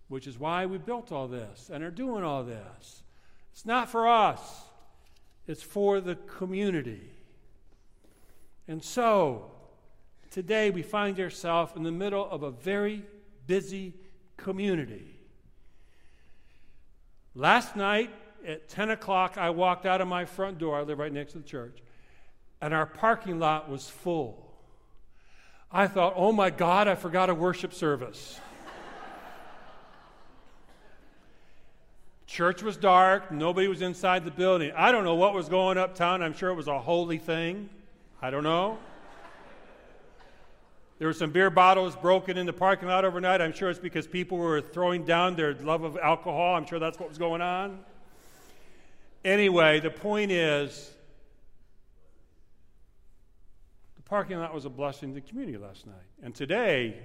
which 0.07 0.25
is 0.25 0.39
why 0.39 0.65
we 0.65 0.79
built 0.79 1.11
all 1.11 1.27
this 1.27 1.69
and 1.71 1.83
are 1.83 1.91
doing 1.91 2.23
all 2.23 2.43
this. 2.43 3.03
It's 3.51 3.63
not 3.67 3.91
for 3.91 4.07
us, 4.07 4.63
it's 5.45 5.61
for 5.61 6.01
the 6.01 6.15
community. 6.15 7.11
And 8.69 8.81
so, 8.83 9.51
today 10.29 10.69
we 10.69 10.83
find 10.83 11.19
ourselves 11.19 11.71
in 11.75 11.81
the 11.81 11.91
middle 11.91 12.29
of 12.29 12.43
a 12.43 12.51
very 12.51 13.01
busy 13.47 13.95
community. 14.37 15.17
Last 17.33 17.75
night, 17.75 18.11
at 18.45 18.69
10 18.69 18.91
o'clock, 18.91 19.39
I 19.39 19.49
walked 19.49 19.87
out 19.87 20.01
of 20.01 20.07
my 20.07 20.25
front 20.25 20.59
door. 20.59 20.77
I 20.77 20.83
live 20.83 20.99
right 20.99 21.11
next 21.11 21.31
to 21.31 21.39
the 21.39 21.45
church. 21.45 21.79
And 22.61 22.71
our 22.71 22.85
parking 22.85 23.39
lot 23.39 23.71
was 23.71 23.89
full. 23.89 24.53
I 25.71 25.87
thought, 25.87 26.13
oh 26.15 26.31
my 26.31 26.51
God, 26.51 26.87
I 26.87 26.93
forgot 26.93 27.31
a 27.31 27.33
worship 27.33 27.73
service. 27.73 28.39
Church 32.27 32.61
was 32.61 32.77
dark. 32.77 33.31
Nobody 33.31 33.67
was 33.67 33.81
inside 33.81 34.25
the 34.25 34.31
building. 34.31 34.71
I 34.77 34.91
don't 34.91 35.05
know 35.05 35.15
what 35.15 35.33
was 35.33 35.49
going 35.49 35.79
uptown. 35.79 36.21
I'm 36.21 36.35
sure 36.35 36.51
it 36.51 36.55
was 36.55 36.67
a 36.67 36.77
holy 36.77 37.17
thing. 37.17 37.71
I 38.21 38.29
don't 38.29 38.43
know. 38.43 38.77
There 40.97 41.07
were 41.07 41.13
some 41.13 41.31
beer 41.31 41.49
bottles 41.49 41.95
broken 41.95 42.37
in 42.37 42.45
the 42.45 42.51
parking 42.51 42.89
lot 42.89 43.05
overnight. 43.05 43.39
I'm 43.39 43.53
sure 43.53 43.69
it's 43.69 43.79
because 43.79 44.05
people 44.05 44.37
were 44.37 44.59
throwing 44.59 45.05
down 45.05 45.37
their 45.37 45.53
love 45.53 45.83
of 45.83 45.97
alcohol. 45.97 46.55
I'm 46.55 46.65
sure 46.65 46.77
that's 46.77 46.99
what 46.99 47.07
was 47.07 47.17
going 47.17 47.41
on. 47.41 47.79
Anyway, 49.23 49.79
the 49.79 49.89
point 49.89 50.31
is 50.31 50.91
the 53.95 54.01
parking 54.01 54.37
lot 54.37 54.53
was 54.53 54.65
a 54.65 54.69
blessing 54.69 55.13
to 55.13 55.15
the 55.15 55.21
community 55.25 55.57
last 55.57 55.87
night. 55.87 55.95
And 56.21 56.35
today, 56.35 56.97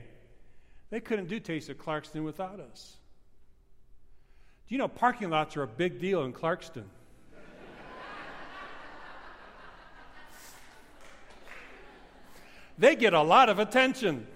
they 0.90 0.98
couldn't 0.98 1.28
do 1.28 1.38
Taste 1.38 1.68
of 1.68 1.78
Clarkston 1.78 2.24
without 2.24 2.58
us. 2.58 2.96
Do 4.68 4.74
you 4.74 4.78
know 4.78 4.88
parking 4.88 5.30
lots 5.30 5.56
are 5.56 5.62
a 5.62 5.68
big 5.68 6.00
deal 6.00 6.24
in 6.24 6.32
Clarkston? 6.32 6.84
They 12.78 12.96
get 12.96 13.14
a 13.14 13.22
lot 13.22 13.48
of 13.48 13.58
attention. 13.58 14.26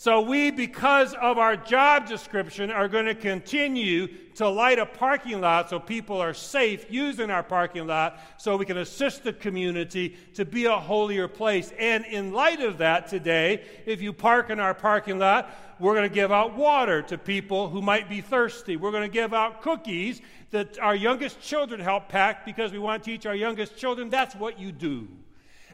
So, 0.00 0.22
we, 0.22 0.50
because 0.50 1.12
of 1.12 1.36
our 1.36 1.56
job 1.56 2.08
description, 2.08 2.70
are 2.70 2.88
going 2.88 3.04
to 3.04 3.14
continue 3.14 4.06
to 4.36 4.48
light 4.48 4.78
a 4.78 4.86
parking 4.86 5.42
lot 5.42 5.68
so 5.68 5.78
people 5.78 6.18
are 6.18 6.32
safe 6.32 6.86
using 6.88 7.30
our 7.30 7.42
parking 7.42 7.86
lot 7.86 8.18
so 8.38 8.56
we 8.56 8.64
can 8.64 8.78
assist 8.78 9.24
the 9.24 9.34
community 9.34 10.16
to 10.36 10.46
be 10.46 10.64
a 10.64 10.74
holier 10.74 11.28
place. 11.28 11.74
And 11.78 12.06
in 12.06 12.32
light 12.32 12.62
of 12.62 12.78
that, 12.78 13.08
today, 13.08 13.62
if 13.84 14.00
you 14.00 14.14
park 14.14 14.48
in 14.48 14.58
our 14.58 14.72
parking 14.72 15.18
lot, 15.18 15.54
we're 15.78 15.92
going 15.92 16.08
to 16.08 16.14
give 16.14 16.32
out 16.32 16.56
water 16.56 17.02
to 17.02 17.18
people 17.18 17.68
who 17.68 17.82
might 17.82 18.08
be 18.08 18.22
thirsty. 18.22 18.76
We're 18.76 18.92
going 18.92 19.02
to 19.02 19.12
give 19.12 19.34
out 19.34 19.60
cookies 19.60 20.22
that 20.50 20.78
our 20.78 20.96
youngest 20.96 21.42
children 21.42 21.78
help 21.78 22.08
pack 22.08 22.46
because 22.46 22.72
we 22.72 22.78
want 22.78 23.04
to 23.04 23.10
teach 23.10 23.26
our 23.26 23.34
youngest 23.34 23.76
children 23.76 24.08
that's 24.08 24.34
what 24.34 24.58
you 24.58 24.72
do. 24.72 25.08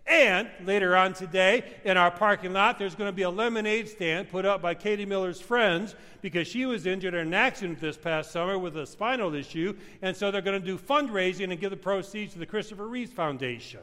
And 0.06 0.48
later 0.64 0.96
on 0.96 1.14
today, 1.14 1.64
in 1.84 1.96
our 1.96 2.12
parking 2.12 2.52
lot, 2.52 2.78
there's 2.78 2.94
going 2.94 3.08
to 3.08 3.12
be 3.12 3.22
a 3.22 3.30
lemonade 3.30 3.88
stand 3.88 4.30
put 4.30 4.44
up 4.44 4.62
by 4.62 4.74
Katie 4.74 5.04
Miller's 5.04 5.40
friends 5.40 5.96
because 6.22 6.46
she 6.46 6.64
was 6.64 6.86
injured 6.86 7.14
in 7.14 7.26
an 7.26 7.34
accident 7.34 7.80
this 7.80 7.96
past 7.96 8.30
summer 8.30 8.56
with 8.56 8.76
a 8.76 8.86
spinal 8.86 9.34
issue. 9.34 9.76
And 10.02 10.16
so 10.16 10.30
they're 10.30 10.42
going 10.42 10.60
to 10.60 10.64
do 10.64 10.78
fundraising 10.78 11.50
and 11.50 11.58
give 11.58 11.70
the 11.70 11.76
proceeds 11.76 12.34
to 12.34 12.38
the 12.38 12.46
Christopher 12.46 12.86
Reeve 12.86 13.10
Foundation. 13.10 13.80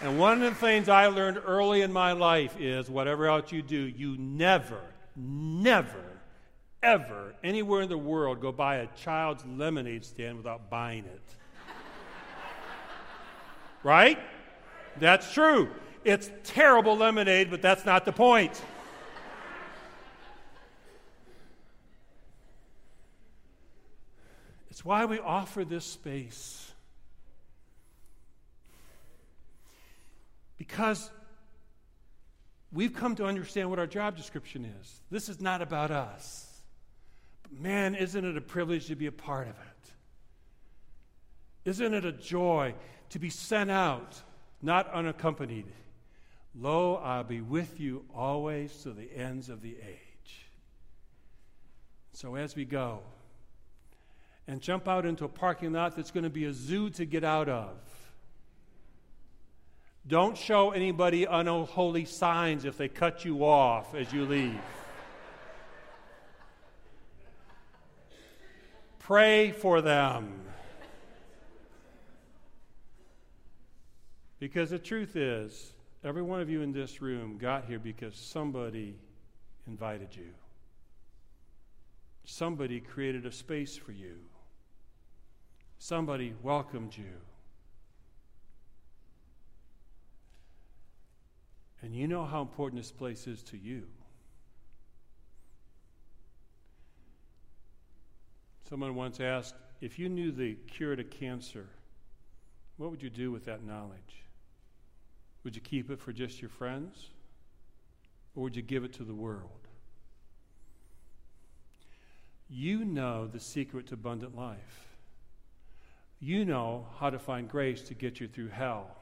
And 0.00 0.18
one 0.18 0.42
of 0.42 0.54
the 0.54 0.58
things 0.58 0.88
I 0.88 1.06
learned 1.06 1.40
early 1.44 1.82
in 1.82 1.92
my 1.92 2.12
life 2.12 2.58
is 2.58 2.88
whatever 2.88 3.26
else 3.26 3.52
you 3.52 3.62
do, 3.62 3.76
you 3.76 4.16
never, 4.18 4.80
never 5.14 6.13
ever, 6.84 7.34
anywhere 7.42 7.82
in 7.82 7.88
the 7.88 7.98
world, 7.98 8.40
go 8.40 8.52
by 8.52 8.76
a 8.76 8.86
child's 8.88 9.44
lemonade 9.46 10.04
stand 10.04 10.36
without 10.36 10.70
buying 10.70 11.04
it. 11.04 11.22
right? 13.82 14.18
That's 15.00 15.32
true. 15.32 15.70
It's 16.04 16.30
terrible 16.44 16.96
lemonade, 16.96 17.50
but 17.50 17.62
that's 17.62 17.86
not 17.86 18.04
the 18.04 18.12
point. 18.12 18.62
It's 24.70 24.84
why 24.84 25.06
we 25.06 25.18
offer 25.18 25.64
this 25.64 25.84
space. 25.84 26.70
Because 30.58 31.10
we've 32.72 32.92
come 32.92 33.14
to 33.16 33.24
understand 33.24 33.70
what 33.70 33.78
our 33.78 33.86
job 33.86 34.16
description 34.16 34.70
is. 34.80 35.00
This 35.10 35.28
is 35.28 35.40
not 35.40 35.62
about 35.62 35.90
us. 35.90 36.53
Man, 37.50 37.94
isn't 37.94 38.24
it 38.24 38.36
a 38.36 38.40
privilege 38.40 38.86
to 38.86 38.96
be 38.96 39.06
a 39.06 39.12
part 39.12 39.48
of 39.48 39.54
it? 39.54 39.92
Isn't 41.64 41.94
it 41.94 42.04
a 42.04 42.12
joy 42.12 42.74
to 43.10 43.18
be 43.18 43.30
sent 43.30 43.70
out, 43.70 44.20
not 44.60 44.92
unaccompanied? 44.92 45.66
Lo, 46.54 46.96
I'll 46.96 47.24
be 47.24 47.40
with 47.40 47.80
you 47.80 48.04
always 48.14 48.74
to 48.82 48.90
the 48.90 49.08
ends 49.14 49.48
of 49.48 49.62
the 49.62 49.76
age. 49.76 50.46
So 52.12 52.36
as 52.36 52.54
we 52.54 52.64
go 52.64 53.00
and 54.46 54.60
jump 54.60 54.86
out 54.86 55.04
into 55.06 55.24
a 55.24 55.28
parking 55.28 55.72
lot 55.72 55.96
that's 55.96 56.10
going 56.10 56.24
to 56.24 56.30
be 56.30 56.44
a 56.44 56.52
zoo 56.52 56.90
to 56.90 57.04
get 57.04 57.24
out 57.24 57.48
of, 57.48 57.76
don't 60.06 60.36
show 60.36 60.70
anybody 60.70 61.24
unholy 61.24 62.04
signs 62.04 62.66
if 62.66 62.76
they 62.76 62.88
cut 62.88 63.24
you 63.24 63.44
off 63.44 63.94
as 63.94 64.12
you 64.12 64.26
leave. 64.26 64.60
Pray 69.04 69.50
for 69.50 69.82
them. 69.82 70.32
Because 74.38 74.70
the 74.70 74.78
truth 74.78 75.14
is, 75.14 75.74
every 76.02 76.22
one 76.22 76.40
of 76.40 76.48
you 76.48 76.62
in 76.62 76.72
this 76.72 77.02
room 77.02 77.36
got 77.36 77.66
here 77.66 77.78
because 77.78 78.16
somebody 78.16 78.96
invited 79.66 80.16
you. 80.16 80.30
Somebody 82.24 82.80
created 82.80 83.26
a 83.26 83.32
space 83.32 83.76
for 83.76 83.92
you. 83.92 84.16
Somebody 85.78 86.32
welcomed 86.42 86.96
you. 86.96 87.20
And 91.82 91.94
you 91.94 92.08
know 92.08 92.24
how 92.24 92.40
important 92.40 92.80
this 92.80 92.90
place 92.90 93.26
is 93.26 93.42
to 93.42 93.58
you. 93.58 93.82
Someone 98.68 98.94
once 98.94 99.20
asked 99.20 99.54
if 99.80 99.98
you 99.98 100.08
knew 100.08 100.32
the 100.32 100.54
cure 100.66 100.96
to 100.96 101.04
cancer, 101.04 101.66
what 102.76 102.90
would 102.90 103.02
you 103.02 103.10
do 103.10 103.30
with 103.30 103.44
that 103.44 103.64
knowledge? 103.64 104.24
Would 105.44 105.54
you 105.54 105.60
keep 105.60 105.90
it 105.90 106.00
for 106.00 106.12
just 106.12 106.40
your 106.40 106.48
friends? 106.48 107.10
Or 108.34 108.44
would 108.44 108.56
you 108.56 108.62
give 108.62 108.84
it 108.84 108.94
to 108.94 109.04
the 109.04 109.14
world? 109.14 109.50
You 112.48 112.84
know 112.84 113.26
the 113.26 113.40
secret 113.40 113.88
to 113.88 113.94
abundant 113.94 114.36
life. 114.36 114.88
You 116.18 116.44
know 116.44 116.86
how 116.98 117.10
to 117.10 117.18
find 117.18 117.48
grace 117.48 117.82
to 117.82 117.94
get 117.94 118.20
you 118.20 118.28
through 118.28 118.48
hell. 118.48 118.96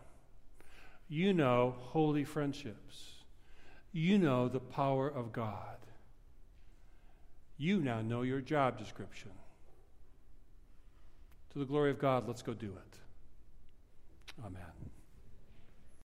You 1.09 1.33
know 1.33 1.75
holy 1.79 2.25
friendships. 2.25 3.12
You 3.92 4.18
know 4.18 4.48
the 4.48 4.61
power 4.61 5.09
of 5.09 5.33
God. 5.33 5.77
You 7.57 7.81
now 7.81 8.01
know 8.01 8.22
your 8.22 8.40
job 8.40 8.79
description. 8.79 9.31
To 11.53 11.59
the 11.59 11.65
glory 11.67 11.91
of 11.91 11.99
God, 11.99 12.27
let's 12.27 12.41
go 12.41 12.55
do 12.55 12.67
it. 12.67 12.99
Amen. 14.45 14.62